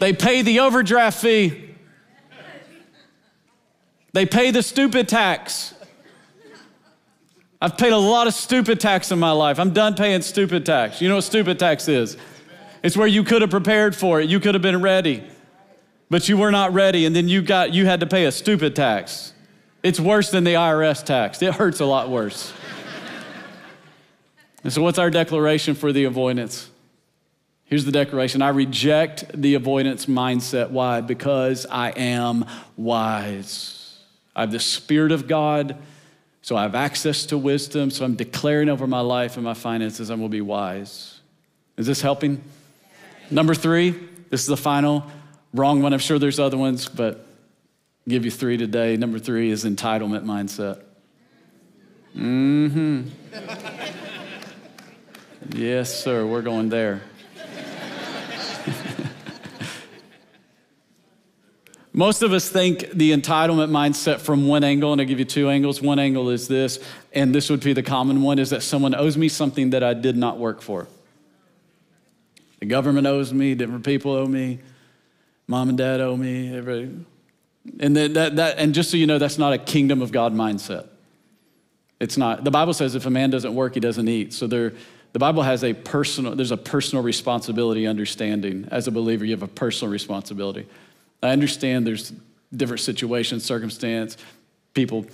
they 0.00 0.12
pay 0.12 0.42
the 0.42 0.60
overdraft 0.60 1.20
fee. 1.20 1.60
They 4.12 4.26
pay 4.26 4.50
the 4.50 4.62
stupid 4.62 5.08
tax. 5.08 5.73
I've 7.64 7.78
paid 7.78 7.94
a 7.94 7.96
lot 7.96 8.26
of 8.26 8.34
stupid 8.34 8.78
tax 8.78 9.10
in 9.10 9.18
my 9.18 9.30
life. 9.30 9.58
I'm 9.58 9.72
done 9.72 9.94
paying 9.94 10.20
stupid 10.20 10.66
tax. 10.66 11.00
You 11.00 11.08
know 11.08 11.14
what 11.14 11.24
stupid 11.24 11.58
tax 11.58 11.88
is? 11.88 12.18
It's 12.82 12.94
where 12.94 13.06
you 13.06 13.24
could 13.24 13.40
have 13.40 13.50
prepared 13.50 13.96
for 13.96 14.20
it. 14.20 14.28
You 14.28 14.38
could 14.38 14.54
have 14.54 14.60
been 14.60 14.82
ready, 14.82 15.24
but 16.10 16.28
you 16.28 16.36
were 16.36 16.50
not 16.50 16.74
ready, 16.74 17.06
and 17.06 17.16
then 17.16 17.26
you 17.26 17.40
got 17.40 17.72
you 17.72 17.86
had 17.86 18.00
to 18.00 18.06
pay 18.06 18.26
a 18.26 18.32
stupid 18.32 18.76
tax. 18.76 19.32
It's 19.82 19.98
worse 19.98 20.30
than 20.30 20.44
the 20.44 20.52
IRS 20.52 21.02
tax. 21.06 21.40
It 21.40 21.54
hurts 21.54 21.80
a 21.80 21.86
lot 21.86 22.10
worse. 22.10 22.52
and 24.62 24.70
so, 24.70 24.82
what's 24.82 24.98
our 24.98 25.08
declaration 25.08 25.74
for 25.74 25.90
the 25.90 26.04
avoidance? 26.04 26.68
Here's 27.64 27.86
the 27.86 27.92
declaration 27.92 28.42
I 28.42 28.50
reject 28.50 29.40
the 29.40 29.54
avoidance 29.54 30.04
mindset. 30.04 30.68
Why? 30.68 31.00
Because 31.00 31.64
I 31.70 31.92
am 31.92 32.44
wise. 32.76 34.02
I 34.36 34.42
have 34.42 34.52
the 34.52 34.60
Spirit 34.60 35.12
of 35.12 35.26
God, 35.26 35.78
so 36.44 36.58
I 36.58 36.62
have 36.64 36.74
access 36.74 37.24
to 37.26 37.38
wisdom. 37.38 37.88
So 37.88 38.04
I'm 38.04 38.16
declaring 38.16 38.68
over 38.68 38.86
my 38.86 39.00
life 39.00 39.36
and 39.36 39.44
my 39.44 39.54
finances, 39.54 40.10
I'm 40.10 40.18
going 40.18 40.30
to 40.30 40.36
be 40.36 40.42
wise. 40.42 41.18
Is 41.78 41.86
this 41.86 42.02
helping? 42.02 42.44
Number 43.30 43.54
three, 43.54 43.92
this 44.28 44.42
is 44.42 44.46
the 44.46 44.56
final 44.58 45.10
wrong 45.54 45.80
one. 45.80 45.94
I'm 45.94 45.98
sure 45.98 46.18
there's 46.18 46.38
other 46.38 46.58
ones, 46.58 46.86
but 46.86 47.14
I'll 47.16 48.10
give 48.10 48.26
you 48.26 48.30
three 48.30 48.58
today. 48.58 48.98
Number 48.98 49.18
three 49.18 49.50
is 49.50 49.64
entitlement 49.64 50.24
mindset. 50.26 50.82
Mm 52.14 52.70
hmm. 52.70 53.02
yes, 55.56 55.98
sir, 55.98 56.26
we're 56.26 56.42
going 56.42 56.68
there. 56.68 57.00
Most 61.96 62.22
of 62.22 62.32
us 62.32 62.48
think 62.48 62.90
the 62.90 63.12
entitlement 63.12 63.70
mindset 63.70 64.18
from 64.18 64.48
one 64.48 64.64
angle, 64.64 64.90
and 64.90 65.00
I'll 65.00 65.06
give 65.06 65.20
you 65.20 65.24
two 65.24 65.48
angles. 65.48 65.80
One 65.80 66.00
angle 66.00 66.28
is 66.28 66.48
this, 66.48 66.80
and 67.12 67.32
this 67.32 67.48
would 67.48 67.60
be 67.60 67.72
the 67.72 67.84
common 67.84 68.20
one, 68.20 68.40
is 68.40 68.50
that 68.50 68.64
someone 68.64 68.96
owes 68.96 69.16
me 69.16 69.28
something 69.28 69.70
that 69.70 69.84
I 69.84 69.94
did 69.94 70.16
not 70.16 70.36
work 70.36 70.60
for. 70.60 70.88
The 72.58 72.66
government 72.66 73.06
owes 73.06 73.32
me, 73.32 73.54
different 73.54 73.84
people 73.84 74.10
owe 74.10 74.26
me, 74.26 74.58
mom 75.46 75.68
and 75.68 75.78
dad 75.78 76.00
owe 76.00 76.16
me, 76.16 76.56
everybody. 76.56 77.04
And, 77.78 77.96
that, 77.96 78.34
that, 78.36 78.58
and 78.58 78.74
just 78.74 78.90
so 78.90 78.96
you 78.96 79.06
know, 79.06 79.18
that's 79.18 79.38
not 79.38 79.52
a 79.52 79.58
kingdom 79.58 80.02
of 80.02 80.10
God 80.10 80.34
mindset. 80.34 80.88
It's 82.00 82.16
not. 82.16 82.42
The 82.42 82.50
Bible 82.50 82.74
says 82.74 82.96
if 82.96 83.06
a 83.06 83.10
man 83.10 83.30
doesn't 83.30 83.54
work, 83.54 83.74
he 83.74 83.80
doesn't 83.80 84.08
eat. 84.08 84.32
So 84.32 84.48
there, 84.48 84.72
the 85.12 85.20
Bible 85.20 85.44
has 85.44 85.62
a 85.62 85.72
personal, 85.72 86.34
there's 86.34 86.50
a 86.50 86.56
personal 86.56 87.04
responsibility 87.04 87.86
understanding. 87.86 88.66
As 88.72 88.88
a 88.88 88.90
believer, 88.90 89.24
you 89.24 89.30
have 89.30 89.44
a 89.44 89.48
personal 89.48 89.92
responsibility. 89.92 90.66
I 91.22 91.30
understand 91.30 91.86
there's 91.86 92.12
different 92.54 92.80
situations, 92.80 93.44
circumstance, 93.44 94.16
people, 94.74 95.06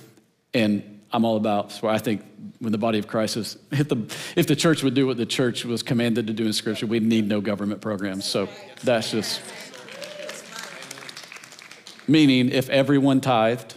and 0.52 1.00
I'm 1.12 1.24
all 1.24 1.36
about. 1.36 1.72
So 1.72 1.88
I 1.88 1.98
think 1.98 2.22
when 2.58 2.72
the 2.72 2.78
body 2.78 2.98
of 2.98 3.06
Christ 3.06 3.36
is, 3.36 3.58
if 3.70 3.88
the, 3.88 3.96
if 4.36 4.46
the 4.46 4.56
church 4.56 4.82
would 4.82 4.94
do 4.94 5.06
what 5.06 5.16
the 5.16 5.26
church 5.26 5.64
was 5.64 5.82
commanded 5.82 6.26
to 6.28 6.32
do 6.32 6.46
in 6.46 6.52
Scripture, 6.52 6.86
we'd 6.86 7.02
need 7.02 7.28
no 7.28 7.40
government 7.40 7.80
programs. 7.80 8.24
So 8.24 8.48
that's 8.82 9.10
just. 9.10 9.40
Meaning, 12.06 12.48
if 12.48 12.68
everyone 12.70 13.20
tithed, 13.20 13.76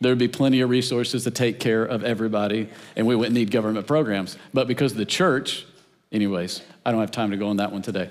there 0.00 0.12
would 0.12 0.18
be 0.18 0.28
plenty 0.28 0.60
of 0.60 0.68
resources 0.68 1.24
to 1.24 1.30
take 1.30 1.58
care 1.58 1.82
of 1.82 2.04
everybody, 2.04 2.68
and 2.96 3.06
we 3.06 3.16
wouldn't 3.16 3.34
need 3.34 3.50
government 3.50 3.86
programs. 3.86 4.36
But 4.52 4.68
because 4.68 4.94
the 4.94 5.06
church, 5.06 5.66
anyways, 6.12 6.62
I 6.84 6.92
don't 6.92 7.00
have 7.00 7.10
time 7.10 7.30
to 7.30 7.36
go 7.36 7.48
on 7.48 7.56
that 7.56 7.72
one 7.72 7.82
today. 7.82 8.10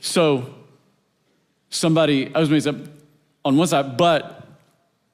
so 0.00 0.54
somebody, 1.76 2.34
I 2.34 2.40
was 2.40 2.48
going 2.48 2.60
to 2.60 2.72
say 2.72 2.90
on 3.44 3.56
one 3.56 3.66
side, 3.68 3.96
but 3.96 4.46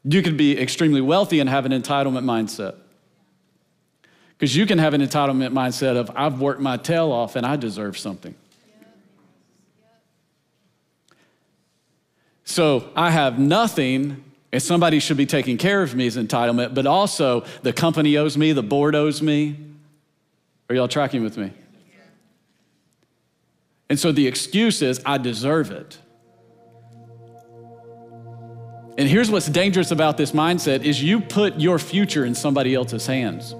you 0.05 0.23
could 0.23 0.37
be 0.37 0.59
extremely 0.59 1.01
wealthy 1.01 1.41
and 1.41 1.49
have 1.49 1.67
an 1.67 1.73
entitlement 1.73 2.25
mindset. 2.25 2.77
Because 4.31 4.57
you 4.57 4.67
can 4.67 4.79
have 4.79 4.95
an 4.95 5.01
entitlement 5.01 5.53
mindset 5.53 5.97
of, 5.97 6.11
I've 6.17 6.41
worked 6.41 6.61
my 6.61 6.77
tail 6.77 7.13
off 7.13 7.37
and 7.37 7.47
I 7.47 7.57
deserve 7.57 7.97
something. 7.97 8.35
So 12.45 12.91
I 12.97 13.11
have 13.11 13.39
nothing, 13.39 14.25
and 14.51 14.63
somebody 14.63 14.99
should 14.99 15.17
be 15.17 15.27
taking 15.27 15.57
care 15.59 15.83
of 15.83 15.95
me 15.95 16.07
as 16.07 16.17
entitlement, 16.17 16.75
but 16.75 16.87
also 16.87 17.45
the 17.63 17.73
company 17.73 18.17
owes 18.17 18.37
me, 18.37 18.53
the 18.53 18.63
board 18.63 18.95
owes 18.95 19.23
me. 19.23 19.57
Are 20.69 20.75
y'all 20.75 20.89
tracking 20.89 21.23
with 21.23 21.39
me? 21.39 21.53
And 23.89 23.99
so 23.99 24.11
the 24.11 24.27
excuse 24.27 24.83
is, 24.83 25.01
I 25.07 25.19
deserve 25.19 25.71
it. 25.71 25.99
And 28.99 29.09
here's 29.09 29.31
what's 29.31 29.47
dangerous 29.47 29.91
about 29.91 30.17
this 30.19 30.33
mindset 30.33 30.83
is 30.83 31.03
you 31.03 31.21
put 31.21 31.59
your 31.59 31.79
future 31.79 32.25
in 32.25 32.35
somebody 32.35 32.75
else's 32.75 33.07
hands. 33.07 33.55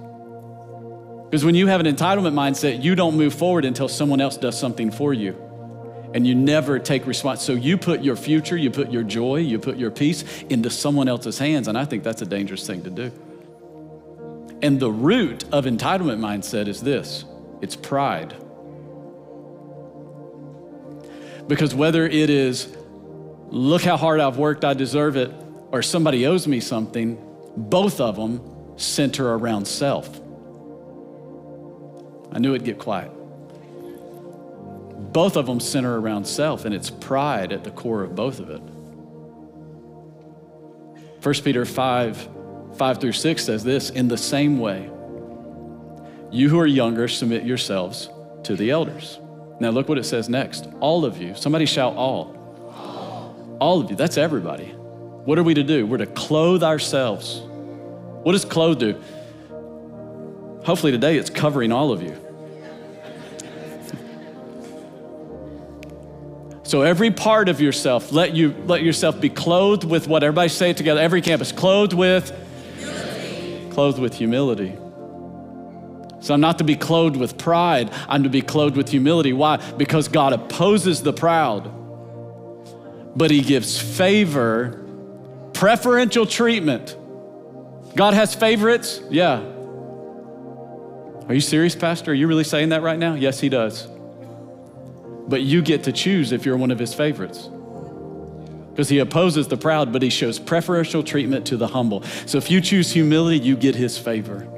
Because 1.25 1.45
when 1.45 1.55
you 1.55 1.67
have 1.69 1.81
an 1.81 1.87
entitlement 1.87 2.35
mindset, 2.35 2.83
you 2.83 2.95
don't 2.95 3.17
move 3.17 3.33
forward 3.33 3.65
until 3.65 3.89
someone 3.89 4.21
else 4.21 4.37
does 4.37 4.59
something 4.59 4.91
for 4.91 5.15
you. 5.15 5.35
And 6.13 6.27
you 6.27 6.35
never 6.35 6.79
take 6.79 7.07
response. 7.07 7.41
So 7.43 7.55
you 7.55 7.79
put 7.79 8.03
your 8.03 8.17
future, 8.17 8.59
you 8.59 8.71
put 8.71 8.91
your 8.91 9.03
joy, 9.03 9.37
you 9.37 9.59
put 9.59 9.79
your 9.79 9.91
peace 9.91 10.43
into 10.51 10.69
someone 10.69 11.09
else's 11.09 11.39
hands. 11.39 11.69
And 11.69 11.79
I 11.79 11.87
think 11.87 12.05
that's 12.05 12.21
a 12.21 12.27
dangerous 12.27 12.67
thing 12.67 12.83
to 12.83 12.91
do. 12.91 13.11
And 14.61 14.79
the 14.79 14.93
root 14.93 15.45
of 15.51 15.65
entitlement 15.65 16.19
mindset 16.21 16.69
is 16.69 16.83
this 16.83 17.25
it's 17.63 17.77
pride. 17.77 18.37
Because 21.49 21.75
whether 21.75 22.07
it 22.07 22.29
is 22.29 22.77
look 23.53 23.83
how 23.83 23.97
hard 23.99 24.19
I've 24.19 24.39
worked, 24.39 24.65
I 24.65 24.73
deserve 24.75 25.17
it, 25.17 25.31
or 25.71 25.83
somebody 25.83 26.27
owes 26.27 26.49
me 26.49 26.59
something, 26.59 27.23
both 27.57 28.01
of 28.01 28.17
them 28.17 28.41
center 28.79 29.35
around 29.35 29.67
self. 29.67 30.09
I 32.33 32.39
knew 32.39 32.55
it'd 32.55 32.65
get 32.65 32.79
quiet. 32.79 33.11
Both 35.13 35.37
of 35.37 35.45
them 35.45 35.61
center 35.61 36.01
around 36.01 36.27
self, 36.27 36.65
and 36.65 36.75
it's 36.75 36.89
pride 36.89 37.53
at 37.53 37.63
the 37.63 37.71
core 37.71 38.03
of 38.03 38.15
both 38.15 38.41
of 38.41 38.49
it. 38.49 38.63
1 41.23 41.35
Peter 41.45 41.65
5 41.65 42.29
5 42.77 43.01
through 43.01 43.13
6 43.13 43.45
says 43.45 43.63
this 43.63 43.91
In 43.91 44.09
the 44.09 44.17
same 44.17 44.59
way, 44.59 44.91
you 46.31 46.49
who 46.49 46.59
are 46.59 46.67
younger, 46.67 47.07
submit 47.07 47.45
yourselves 47.45 48.09
to 48.45 48.57
the 48.57 48.71
elders. 48.71 49.19
Now, 49.61 49.69
look 49.69 49.91
what 49.91 49.99
it 49.99 50.05
says 50.05 50.31
next. 50.31 50.67
All 50.81 51.05
of 51.05 51.21
you, 51.21 51.35
somebody 51.35 51.67
shout, 51.67 51.95
all. 51.95 52.42
All 53.63 53.81
of 53.81 53.91
you, 53.91 53.95
that's 53.95 54.17
everybody. 54.17 54.65
What 54.67 55.39
are 55.39 55.45
we 55.45 55.55
to 55.55 55.63
do? 55.63 55.87
We're 55.87 55.99
to 55.99 56.07
clothe 56.07 56.65
ourselves. 56.65 57.43
What 58.25 58.33
does 58.33 58.45
clothe 58.45 58.81
do? 58.81 59.01
Hopefully 60.65 60.91
today 60.91 61.17
it's 61.17 61.31
covering 61.31 61.71
all 61.71 61.93
of 61.93 62.03
you. 62.03 62.17
So 66.65 66.83
every 66.83 67.13
part 67.13 67.49
of 67.49 67.61
yourself, 67.61 68.11
let 68.11 68.35
you 68.35 68.53
let 68.67 68.83
yourself 68.83 69.21
be 69.21 69.29
clothed 69.29 69.85
with 69.85 70.09
what 70.09 70.25
everybody 70.25 70.49
say 70.49 70.71
it 70.71 70.77
together. 70.77 71.01
Every 71.01 71.23
campus, 71.23 71.53
clothed 71.53 71.93
with 71.93 72.37
humility. 72.81 73.71
clothed 73.71 74.01
with 74.01 74.15
humility. 74.15 74.77
So 76.19 76.35
I'm 76.35 76.41
not 76.41 76.59
to 76.59 76.65
be 76.65 76.75
clothed 76.75 77.17
with 77.17 77.39
pride, 77.39 77.93
I'm 78.09 78.25
to 78.25 78.29
be 78.29 78.43
clothed 78.43 78.77
with 78.77 78.89
humility. 78.89 79.33
Why? 79.33 79.59
Because 79.77 80.09
God 80.09 80.33
opposes 80.33 81.05
the 81.05 81.13
proud 81.13 81.82
but 83.15 83.31
he 83.31 83.43
gives 83.43 83.79
favor, 83.79 84.83
preferential 85.53 86.27
treatment. 86.27 86.97
God 87.95 88.15
has 88.15 88.35
favorites? 88.35 89.01
Yeah. 89.11 89.41
Are 91.29 91.35
you 91.35 91.41
serious, 91.41 91.77
Pastor? 91.77 92.13
Are 92.13 92.15
you 92.15 92.27
really 92.27 92.45
saying 92.45 92.71
that 92.71 92.83
right 92.83 92.99
now? 92.99 93.15
Yes, 93.15 93.39
he 93.39 93.49
does. 93.49 93.87
But 95.29 95.43
you 95.43 95.63
get 95.63 95.85
to 95.85 95.93
choose 95.93 96.33
if 96.33 96.45
you're 96.45 96.57
one 96.57 96.71
of 96.71 96.79
his 96.79 96.95
favorites. 96.95 97.49
Because 98.71 98.89
he 98.89 98.99
opposes 98.99 99.49
the 99.49 99.59
proud, 99.59 99.93
but 99.93 100.01
he 100.01 100.09
shows 100.09 100.39
preferential 100.39 101.03
treatment 101.03 101.47
to 101.49 101.59
the 101.59 101.69
humble. 101.69 102.03
So 102.27 102.39
if 102.39 102.51
you 102.51 102.61
choose 102.63 102.91
humility, 102.91 103.39
you 103.39 103.55
get 103.55 103.75
his 103.75 103.99
favor. 103.99 104.49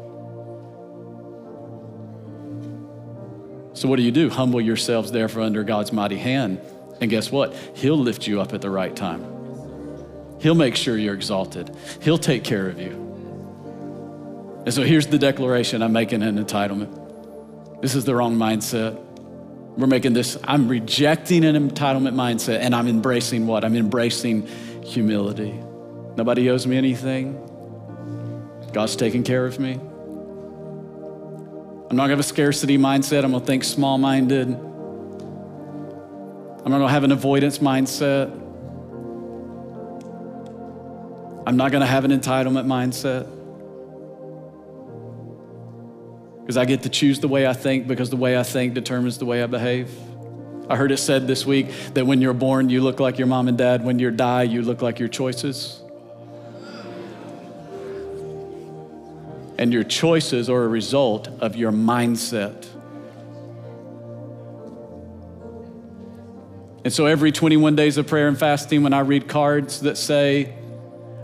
So 3.74 3.88
what 3.88 3.96
do 3.96 4.02
you 4.02 4.12
do? 4.12 4.30
Humble 4.30 4.60
yourselves 4.60 5.10
therefore 5.10 5.42
under 5.42 5.64
God's 5.64 5.92
mighty 5.92 6.16
hand 6.16 6.60
and 7.00 7.10
guess 7.10 7.30
what? 7.30 7.54
He'll 7.74 7.98
lift 7.98 8.26
you 8.26 8.40
up 8.40 8.52
at 8.52 8.60
the 8.60 8.70
right 8.70 8.94
time. 8.94 9.24
He'll 10.40 10.54
make 10.54 10.76
sure 10.76 10.96
you're 10.96 11.14
exalted. 11.14 11.74
He'll 12.02 12.18
take 12.18 12.44
care 12.44 12.68
of 12.68 12.78
you. 12.78 13.04
And 14.64 14.72
so 14.72 14.82
here's 14.82 15.06
the 15.06 15.18
declaration 15.18 15.82
I'm 15.82 15.92
making 15.92 16.22
an 16.22 16.42
entitlement. 16.42 17.82
This 17.82 17.94
is 17.94 18.04
the 18.04 18.14
wrong 18.14 18.36
mindset. 18.36 18.98
We're 19.76 19.86
making 19.86 20.12
this, 20.12 20.38
I'm 20.44 20.68
rejecting 20.68 21.44
an 21.44 21.68
entitlement 21.68 22.14
mindset 22.14 22.60
and 22.60 22.74
I'm 22.74 22.88
embracing 22.88 23.46
what? 23.46 23.64
I'm 23.64 23.74
embracing 23.74 24.46
humility. 24.84 25.52
Nobody 26.16 26.48
owes 26.48 26.66
me 26.66 26.76
anything. 26.76 27.40
God's 28.72 28.96
taking 28.96 29.22
care 29.22 29.44
of 29.44 29.58
me. 29.58 29.72
I'm 31.90 31.96
not 31.96 32.04
gonna 32.04 32.10
have 32.10 32.20
a 32.20 32.22
scarcity 32.22 32.78
mindset. 32.78 33.24
I'm 33.24 33.32
gonna 33.32 33.44
think 33.44 33.64
small 33.64 33.98
minded. 33.98 34.48
I'm 36.64 36.70
not 36.70 36.78
going 36.78 36.88
to 36.88 36.94
have 36.94 37.04
an 37.04 37.12
avoidance 37.12 37.58
mindset. 37.58 38.30
I'm 41.46 41.58
not 41.58 41.70
going 41.72 41.82
to 41.82 41.86
have 41.86 42.06
an 42.06 42.10
entitlement 42.10 42.64
mindset. 42.64 43.28
Because 46.40 46.56
I 46.56 46.64
get 46.64 46.82
to 46.84 46.88
choose 46.88 47.20
the 47.20 47.28
way 47.28 47.46
I 47.46 47.52
think 47.52 47.86
because 47.86 48.08
the 48.08 48.16
way 48.16 48.38
I 48.38 48.42
think 48.42 48.72
determines 48.72 49.18
the 49.18 49.26
way 49.26 49.42
I 49.42 49.46
behave. 49.46 49.90
I 50.68 50.76
heard 50.76 50.90
it 50.90 50.96
said 50.96 51.26
this 51.26 51.44
week 51.44 51.68
that 51.92 52.06
when 52.06 52.22
you're 52.22 52.32
born, 52.32 52.70
you 52.70 52.80
look 52.80 52.98
like 52.98 53.18
your 53.18 53.26
mom 53.26 53.48
and 53.48 53.58
dad. 53.58 53.84
When 53.84 53.98
you 53.98 54.10
die, 54.10 54.44
you 54.44 54.62
look 54.62 54.80
like 54.80 54.98
your 54.98 55.08
choices. 55.08 55.82
And 59.58 59.70
your 59.70 59.84
choices 59.84 60.48
are 60.48 60.64
a 60.64 60.68
result 60.68 61.28
of 61.40 61.56
your 61.56 61.72
mindset. 61.72 62.73
And 66.84 66.92
so 66.92 67.06
every 67.06 67.32
21 67.32 67.76
days 67.76 67.96
of 67.96 68.06
prayer 68.06 68.28
and 68.28 68.38
fasting, 68.38 68.82
when 68.82 68.92
I 68.92 69.00
read 69.00 69.26
cards 69.26 69.80
that 69.80 69.96
say, 69.96 70.54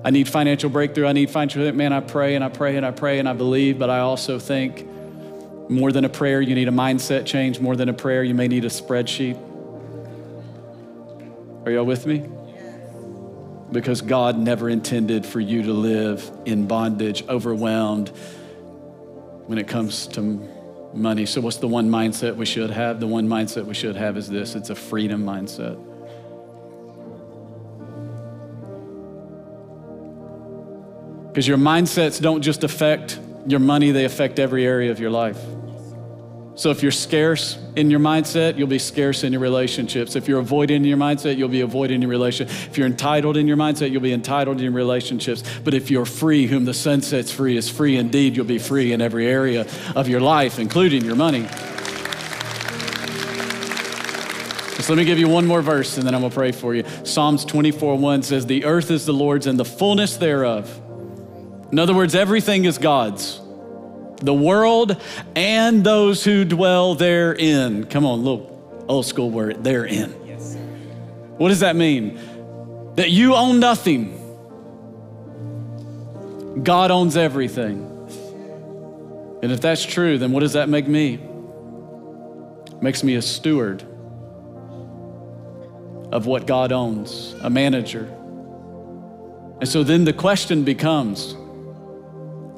I 0.02 0.10
need 0.10 0.26
financial 0.26 0.70
breakthrough, 0.70 1.06
I 1.06 1.12
need 1.12 1.28
financial, 1.28 1.70
man, 1.72 1.92
I 1.92 2.00
pray 2.00 2.34
and 2.34 2.42
I 2.42 2.48
pray 2.48 2.78
and 2.78 2.86
I 2.86 2.92
pray 2.92 3.18
and 3.18 3.28
I 3.28 3.34
believe, 3.34 3.78
but 3.78 3.90
I 3.90 3.98
also 3.98 4.38
think 4.38 4.86
more 5.68 5.92
than 5.92 6.06
a 6.06 6.08
prayer, 6.08 6.40
you 6.40 6.54
need 6.54 6.68
a 6.68 6.72
mindset 6.72 7.26
change. 7.26 7.60
More 7.60 7.76
than 7.76 7.90
a 7.90 7.92
prayer, 7.92 8.24
you 8.24 8.34
may 8.34 8.48
need 8.48 8.64
a 8.64 8.68
spreadsheet. 8.68 9.38
Are 11.66 11.70
y'all 11.70 11.84
with 11.84 12.06
me? 12.06 12.26
Because 13.70 14.00
God 14.00 14.38
never 14.38 14.70
intended 14.70 15.26
for 15.26 15.40
you 15.40 15.62
to 15.64 15.72
live 15.74 16.28
in 16.46 16.66
bondage, 16.66 17.22
overwhelmed 17.28 18.08
when 19.46 19.58
it 19.58 19.68
comes 19.68 20.06
to 20.08 20.22
money. 20.94 21.26
So, 21.26 21.40
what's 21.40 21.58
the 21.58 21.68
one 21.68 21.90
mindset 21.90 22.36
we 22.36 22.46
should 22.46 22.70
have? 22.70 23.00
The 23.00 23.06
one 23.06 23.28
mindset 23.28 23.66
we 23.66 23.74
should 23.74 23.96
have 23.96 24.16
is 24.16 24.28
this 24.28 24.54
it's 24.54 24.70
a 24.70 24.74
freedom 24.74 25.24
mindset. 25.24 25.78
Because 31.28 31.46
your 31.46 31.58
mindsets 31.58 32.20
don't 32.20 32.42
just 32.42 32.64
affect 32.64 33.20
your 33.46 33.60
money, 33.60 33.92
they 33.92 34.04
affect 34.04 34.38
every 34.38 34.66
area 34.66 34.90
of 34.90 34.98
your 34.98 35.10
life. 35.10 35.38
So 36.60 36.70
if 36.70 36.82
you're 36.82 36.92
scarce 36.92 37.56
in 37.74 37.90
your 37.90 38.00
mindset, 38.00 38.58
you'll 38.58 38.68
be 38.68 38.78
scarce 38.78 39.24
in 39.24 39.32
your 39.32 39.40
relationships. 39.40 40.14
If 40.14 40.28
you're 40.28 40.40
avoiding 40.40 40.82
in 40.82 40.84
your 40.84 40.98
mindset, 40.98 41.38
you'll 41.38 41.48
be 41.48 41.62
avoiding 41.62 42.02
your 42.02 42.10
relationship. 42.10 42.54
If 42.68 42.76
you're 42.76 42.86
entitled 42.86 43.38
in 43.38 43.48
your 43.48 43.56
mindset, 43.56 43.90
you'll 43.90 44.02
be 44.02 44.12
entitled 44.12 44.58
in 44.58 44.64
your 44.64 44.72
relationships. 44.74 45.42
But 45.64 45.72
if 45.72 45.90
you're 45.90 46.04
free, 46.04 46.46
whom 46.46 46.66
the 46.66 46.74
Son 46.74 47.00
sets 47.00 47.32
free 47.32 47.56
is 47.56 47.70
free 47.70 47.96
indeed, 47.96 48.36
you'll 48.36 48.44
be 48.44 48.58
free 48.58 48.92
in 48.92 49.00
every 49.00 49.26
area 49.26 49.66
of 49.96 50.06
your 50.06 50.20
life, 50.20 50.58
including 50.58 51.02
your 51.02 51.16
money. 51.16 51.48
So 54.82 54.92
let 54.92 54.98
me 54.98 55.06
give 55.06 55.18
you 55.18 55.30
one 55.30 55.46
more 55.46 55.62
verse 55.62 55.96
and 55.96 56.06
then 56.06 56.14
I'm 56.14 56.20
gonna 56.20 56.34
pray 56.34 56.52
for 56.52 56.74
you. 56.74 56.84
Psalms 57.04 57.46
24 57.46 57.96
1 57.96 58.22
says, 58.22 58.44
The 58.44 58.66
earth 58.66 58.90
is 58.90 59.06
the 59.06 59.14
Lord's 59.14 59.46
and 59.46 59.58
the 59.58 59.64
fullness 59.64 60.18
thereof. 60.18 60.68
In 61.72 61.78
other 61.78 61.94
words, 61.94 62.14
everything 62.14 62.66
is 62.66 62.76
God's 62.76 63.40
the 64.20 64.34
world 64.34 65.00
and 65.34 65.82
those 65.84 66.22
who 66.24 66.44
dwell 66.44 66.94
therein. 66.94 67.84
Come 67.84 68.06
on, 68.06 68.22
little 68.22 68.84
old 68.88 69.06
school 69.06 69.30
word, 69.30 69.64
therein. 69.64 70.14
Yes, 70.26 70.56
what 71.36 71.48
does 71.48 71.60
that 71.60 71.76
mean? 71.76 72.18
That 72.96 73.10
you 73.10 73.34
own 73.34 73.60
nothing. 73.60 74.16
God 76.62 76.90
owns 76.90 77.16
everything. 77.16 77.86
And 79.42 79.50
if 79.50 79.60
that's 79.60 79.84
true, 79.84 80.18
then 80.18 80.32
what 80.32 80.40
does 80.40 80.52
that 80.52 80.68
make 80.68 80.86
me? 80.86 81.14
It 81.14 82.82
makes 82.82 83.02
me 83.02 83.14
a 83.14 83.22
steward 83.22 83.82
of 86.12 86.26
what 86.26 86.46
God 86.46 86.72
owns, 86.72 87.34
a 87.40 87.48
manager. 87.48 88.04
And 89.60 89.68
so 89.68 89.82
then 89.82 90.04
the 90.04 90.12
question 90.12 90.64
becomes 90.64 91.36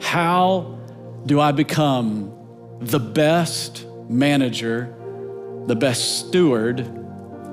how 0.01 0.79
do 1.27 1.39
I 1.41 1.53
become 1.53 2.37
the 2.81 2.99
best 2.99 3.87
manager, 4.09 4.95
the 5.67 5.77
best 5.77 6.19
steward 6.19 6.81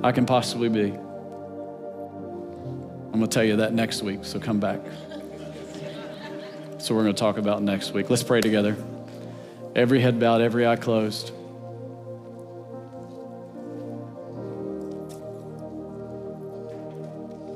I 0.03 0.11
can 0.11 0.25
possibly 0.25 0.69
be? 0.69 0.91
I'm 3.11 3.11
going 3.11 3.21
to 3.21 3.27
tell 3.27 3.43
you 3.43 3.57
that 3.57 3.73
next 3.73 4.01
week, 4.01 4.19
so 4.23 4.39
come 4.39 4.59
back. 4.59 4.79
So 6.79 6.95
we're 6.95 7.03
going 7.03 7.15
to 7.15 7.19
talk 7.19 7.37
about 7.37 7.61
next 7.61 7.91
week. 7.91 8.09
Let's 8.09 8.23
pray 8.23 8.41
together. 8.41 8.75
Every 9.75 9.99
head 9.99 10.19
bowed, 10.19 10.41
every 10.41 10.65
eye 10.65 10.77
closed. 10.77 11.31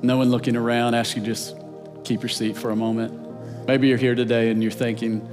No 0.04 0.18
one 0.18 0.30
looking 0.30 0.58
around. 0.58 0.96
Ask 0.96 1.16
you 1.16 1.24
just 1.24 1.56
keep 2.04 2.22
your 2.22 2.30
seat 2.30 2.58
for 2.58 2.72
a 2.72 2.76
moment. 2.76 3.66
Maybe 3.66 3.88
you're 3.88 3.98
here 3.98 4.16
today 4.16 4.50
and 4.50 4.62
you're 4.62 4.72
thinking, 4.72 5.28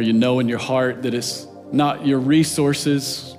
or 0.00 0.02
you 0.02 0.14
know 0.14 0.38
in 0.38 0.48
your 0.48 0.58
heart 0.58 1.02
that 1.02 1.12
it's 1.12 1.46
not 1.72 2.06
your 2.06 2.18
resources 2.18 3.36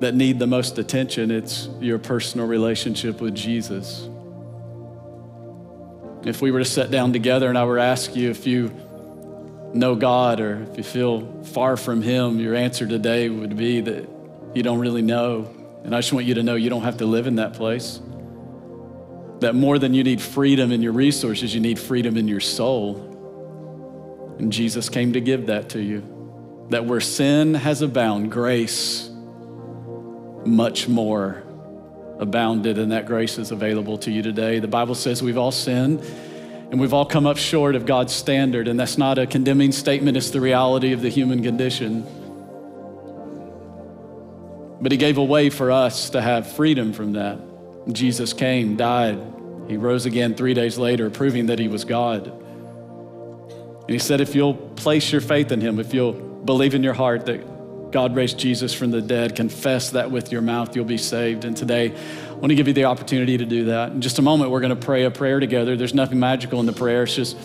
that 0.00 0.14
need 0.14 0.38
the 0.38 0.46
most 0.46 0.76
attention, 0.76 1.30
it's 1.30 1.70
your 1.80 1.98
personal 1.98 2.46
relationship 2.46 3.22
with 3.22 3.34
Jesus. 3.34 4.06
If 6.26 6.42
we 6.42 6.50
were 6.50 6.58
to 6.58 6.64
sit 6.66 6.90
down 6.90 7.14
together 7.14 7.48
and 7.48 7.56
I 7.56 7.64
were 7.64 7.76
to 7.76 7.82
ask 7.82 8.14
you 8.14 8.28
if 8.28 8.46
you 8.46 8.70
know 9.72 9.94
God 9.94 10.38
or 10.38 10.66
if 10.70 10.76
you 10.76 10.84
feel 10.84 11.42
far 11.44 11.78
from 11.78 12.02
Him, 12.02 12.38
your 12.38 12.54
answer 12.54 12.86
today 12.86 13.30
would 13.30 13.56
be 13.56 13.80
that 13.80 14.06
you 14.52 14.62
don't 14.62 14.78
really 14.78 15.00
know. 15.00 15.48
And 15.84 15.94
I 15.94 16.00
just 16.00 16.12
want 16.12 16.26
you 16.26 16.34
to 16.34 16.42
know 16.42 16.54
you 16.54 16.68
don't 16.68 16.82
have 16.82 16.98
to 16.98 17.06
live 17.06 17.26
in 17.26 17.36
that 17.36 17.54
place 17.54 17.98
that 19.40 19.54
more 19.54 19.78
than 19.78 19.94
you 19.94 20.04
need 20.04 20.20
freedom 20.20 20.70
in 20.72 20.82
your 20.82 20.92
resources, 20.92 21.54
you 21.54 21.60
need 21.60 21.78
freedom 21.78 22.16
in 22.16 22.28
your 22.28 22.40
soul. 22.40 23.06
And 24.38 24.52
Jesus 24.52 24.88
came 24.88 25.14
to 25.14 25.20
give 25.20 25.46
that 25.46 25.70
to 25.70 25.82
you. 25.82 26.66
That 26.70 26.84
where 26.84 27.00
sin 27.00 27.54
has 27.54 27.82
abounded, 27.82 28.30
grace 28.30 29.10
much 30.44 30.88
more 30.88 31.42
abounded, 32.18 32.78
and 32.78 32.92
that 32.92 33.06
grace 33.06 33.38
is 33.38 33.50
available 33.50 33.98
to 33.98 34.10
you 34.10 34.22
today. 34.22 34.58
The 34.58 34.68
Bible 34.68 34.94
says 34.94 35.22
we've 35.22 35.38
all 35.38 35.52
sinned 35.52 36.00
and 36.70 36.78
we've 36.80 36.94
all 36.94 37.04
come 37.04 37.26
up 37.26 37.36
short 37.36 37.74
of 37.74 37.84
God's 37.84 38.12
standard, 38.12 38.68
and 38.68 38.78
that's 38.78 38.96
not 38.96 39.18
a 39.18 39.26
condemning 39.26 39.72
statement, 39.72 40.16
it's 40.16 40.30
the 40.30 40.40
reality 40.40 40.92
of 40.92 41.02
the 41.02 41.08
human 41.08 41.42
condition. 41.42 42.06
But 44.80 44.92
He 44.92 44.98
gave 44.98 45.18
a 45.18 45.24
way 45.24 45.50
for 45.50 45.72
us 45.72 46.10
to 46.10 46.22
have 46.22 46.52
freedom 46.52 46.92
from 46.92 47.14
that. 47.14 47.49
Jesus 47.90 48.32
came, 48.32 48.76
died, 48.76 49.18
he 49.68 49.76
rose 49.76 50.06
again 50.06 50.34
three 50.34 50.54
days 50.54 50.78
later, 50.78 51.10
proving 51.10 51.46
that 51.46 51.58
he 51.58 51.68
was 51.68 51.84
God. 51.84 52.26
And 52.26 53.90
he 53.90 53.98
said, 53.98 54.20
if 54.20 54.34
you'll 54.34 54.54
place 54.54 55.12
your 55.12 55.20
faith 55.20 55.52
in 55.52 55.60
him, 55.60 55.78
if 55.78 55.94
you'll 55.94 56.12
believe 56.12 56.74
in 56.74 56.82
your 56.82 56.94
heart 56.94 57.26
that 57.26 57.90
God 57.90 58.14
raised 58.14 58.38
Jesus 58.38 58.72
from 58.72 58.90
the 58.90 59.00
dead, 59.00 59.34
confess 59.34 59.90
that 59.90 60.10
with 60.10 60.30
your 60.30 60.42
mouth, 60.42 60.76
you'll 60.76 60.84
be 60.84 60.98
saved. 60.98 61.44
And 61.44 61.56
today, 61.56 61.92
I 61.92 62.32
want 62.32 62.48
to 62.48 62.54
give 62.54 62.68
you 62.68 62.74
the 62.74 62.84
opportunity 62.84 63.36
to 63.38 63.44
do 63.44 63.66
that. 63.66 63.92
In 63.92 64.00
just 64.00 64.18
a 64.18 64.22
moment, 64.22 64.50
we're 64.50 64.60
going 64.60 64.74
to 64.74 64.86
pray 64.86 65.04
a 65.04 65.10
prayer 65.10 65.40
together. 65.40 65.76
There's 65.76 65.94
nothing 65.94 66.20
magical 66.20 66.60
in 66.60 66.66
the 66.66 66.72
prayer, 66.72 67.04
it's 67.04 67.14
just 67.14 67.36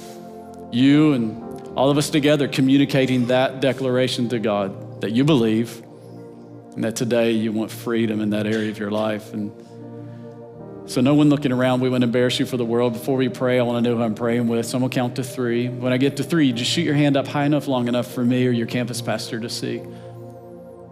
you 0.72 1.14
and 1.14 1.42
all 1.76 1.90
of 1.90 1.98
us 1.98 2.10
together 2.10 2.48
communicating 2.48 3.28
that 3.28 3.60
declaration 3.60 4.30
to 4.30 4.40
God 4.40 5.02
that 5.02 5.12
you 5.12 5.24
believe 5.24 5.82
and 6.74 6.84
that 6.84 6.96
today 6.96 7.32
you 7.32 7.52
want 7.52 7.70
freedom 7.72 8.22
in 8.22 8.30
that 8.32 8.46
area 8.46 8.70
of 8.70 8.80
your 8.80 8.92
life. 8.92 9.34
And 9.34 9.52
so, 10.88 11.02
no 11.02 11.16
one 11.16 11.30
looking 11.30 11.52
around, 11.52 11.82
we 11.82 11.90
wouldn't 11.90 12.04
embarrass 12.04 12.40
you 12.40 12.46
for 12.46 12.58
the 12.58 12.66
world. 12.66 12.94
Before 12.94 13.18
we 13.18 13.28
pray, 13.28 13.60
I 13.60 13.64
want 13.64 13.84
to 13.84 13.90
know 13.90 13.98
who 13.98 14.04
I'm 14.04 14.14
praying 14.14 14.48
with. 14.48 14.68
So, 14.68 14.78
I'm 14.78 14.82
going 14.82 14.92
to 14.92 14.96
count 14.96 15.16
to 15.16 15.24
three. 15.24 15.68
When 15.68 15.92
I 15.92 15.98
get 15.98 16.18
to 16.18 16.24
three, 16.24 16.52
just 16.54 16.70
shoot 16.70 16.84
your 16.84 16.94
hand 16.94 17.18
up 17.18 17.26
high 17.26 17.46
enough, 17.46 17.68
long 17.68 17.88
enough 17.88 18.12
for 18.12 18.24
me 18.24 18.46
or 18.46 18.52
your 18.52 18.68
campus 18.68 19.02
pastor 19.02 19.40
to 19.40 19.50
see. 19.50 19.80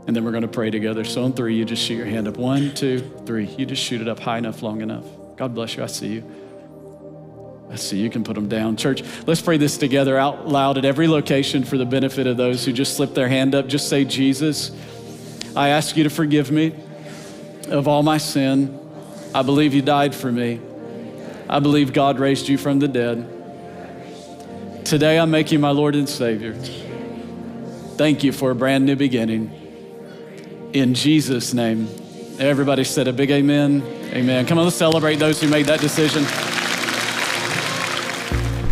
And 0.06 0.16
then 0.16 0.26
we're 0.26 0.32
going 0.32 0.42
to 0.42 0.48
pray 0.48 0.72
together. 0.72 1.04
So, 1.04 1.24
on 1.24 1.34
three, 1.34 1.56
you 1.56 1.64
just 1.64 1.84
shoot 1.84 1.96
your 1.96 2.08
hand 2.08 2.28
up. 2.28 2.38
One, 2.38 2.74
two, 2.74 3.00
three. 3.26 3.46
You 3.46 3.68
just 3.68 3.84
shoot 3.84 4.02
it 4.02 4.08
up 4.08 4.20
high 4.20 4.40
enough, 4.40 4.64
long 4.64 4.82
enough. 4.82 5.06
God 5.38 5.54
bless 5.54 5.78
you. 5.78 5.84
I 5.84 5.88
see 5.88 6.08
you. 6.08 6.32
I 7.70 7.76
see 7.76 7.98
you 7.98 8.10
can 8.10 8.24
put 8.24 8.34
them 8.34 8.50
down. 8.50 8.78
Church, 8.78 9.04
let's 9.26 9.42
pray 9.42 9.58
this 9.58 9.78
together 9.78 10.18
out 10.18 10.48
loud 10.48 10.78
at 10.78 10.86
every 10.86 11.08
location 11.08 11.64
for 11.64 11.78
the 11.78 11.86
benefit 11.86 12.28
of 12.28 12.38
those 12.38 12.66
who 12.66 12.74
just 12.74 12.96
slipped 12.96 13.16
their 13.16 13.28
hand 13.28 13.56
up. 13.56 13.68
Just 13.68 13.90
say, 13.90 14.06
Jesus, 14.06 14.72
I 15.56 15.70
ask 15.70 15.96
you 15.98 16.04
to 16.04 16.10
forgive 16.10 16.52
me 16.52 16.76
of 17.70 17.88
all 17.88 18.04
my 18.04 18.18
sin. 18.18 18.80
I 19.36 19.42
believe 19.42 19.74
you 19.74 19.82
died 19.82 20.14
for 20.14 20.32
me. 20.32 20.60
I 21.50 21.60
believe 21.60 21.92
God 21.94 22.20
raised 22.20 22.48
you 22.48 22.58
from 22.58 22.80
the 22.80 22.88
dead. 22.88 23.28
Today 24.86 25.18
I 25.18 25.26
make 25.26 25.52
you 25.52 25.60
my 25.60 25.72
Lord 25.72 25.96
and 25.96 26.08
Savior. 26.08 26.54
Thank 27.96 28.24
you 28.24 28.32
for 28.32 28.52
a 28.52 28.56
brand 28.56 28.86
new 28.86 28.96
beginning. 28.96 29.52
In 30.74 30.94
Jesus' 30.94 31.54
name. 31.54 31.88
Everybody 32.40 32.84
said 32.84 33.08
a 33.08 33.14
big 33.14 33.32
amen. 33.32 33.84
Amen. 34.14 34.46
Come 34.46 34.58
on, 34.58 34.66
let's 34.66 34.76
celebrate 34.76 35.16
those 35.16 35.42
who 35.42 35.48
made 35.48 35.68
that 35.68 35.80
decision. 35.80 36.26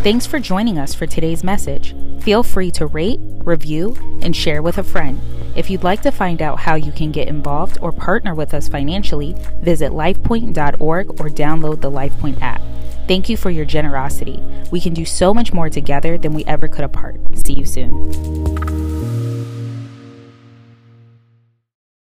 Thanks 0.02 0.26
for 0.26 0.40
joining 0.40 0.80
us 0.80 0.94
for 0.94 1.06
today's 1.06 1.44
message. 1.44 1.94
Feel 2.22 2.42
free 2.42 2.72
to 2.72 2.86
rate, 2.86 3.20
review, 3.22 3.94
and 4.20 4.34
share 4.34 4.60
with 4.60 4.78
a 4.78 4.82
friend. 4.82 5.20
If 5.54 5.70
you'd 5.70 5.84
like 5.84 6.02
to 6.02 6.10
find 6.10 6.42
out 6.42 6.58
how 6.58 6.74
you 6.74 6.90
can 6.90 7.12
get 7.12 7.28
involved 7.28 7.78
or 7.80 7.92
partner 7.92 8.34
with 8.34 8.52
us 8.52 8.68
financially, 8.68 9.36
visit 9.60 9.92
lifepoint.org 9.92 11.20
or 11.20 11.28
download 11.28 11.82
the 11.82 11.90
LifePoint 11.90 12.42
app. 12.42 12.60
Thank 13.06 13.28
you 13.28 13.36
for 13.36 13.50
your 13.50 13.64
generosity. 13.64 14.42
We 14.72 14.80
can 14.80 14.92
do 14.92 15.04
so 15.04 15.32
much 15.32 15.52
more 15.52 15.70
together 15.70 16.18
than 16.18 16.34
we 16.34 16.44
ever 16.46 16.66
could 16.66 16.84
apart. 16.84 17.20
See 17.46 17.52
you 17.52 17.64
soon. 17.64 18.91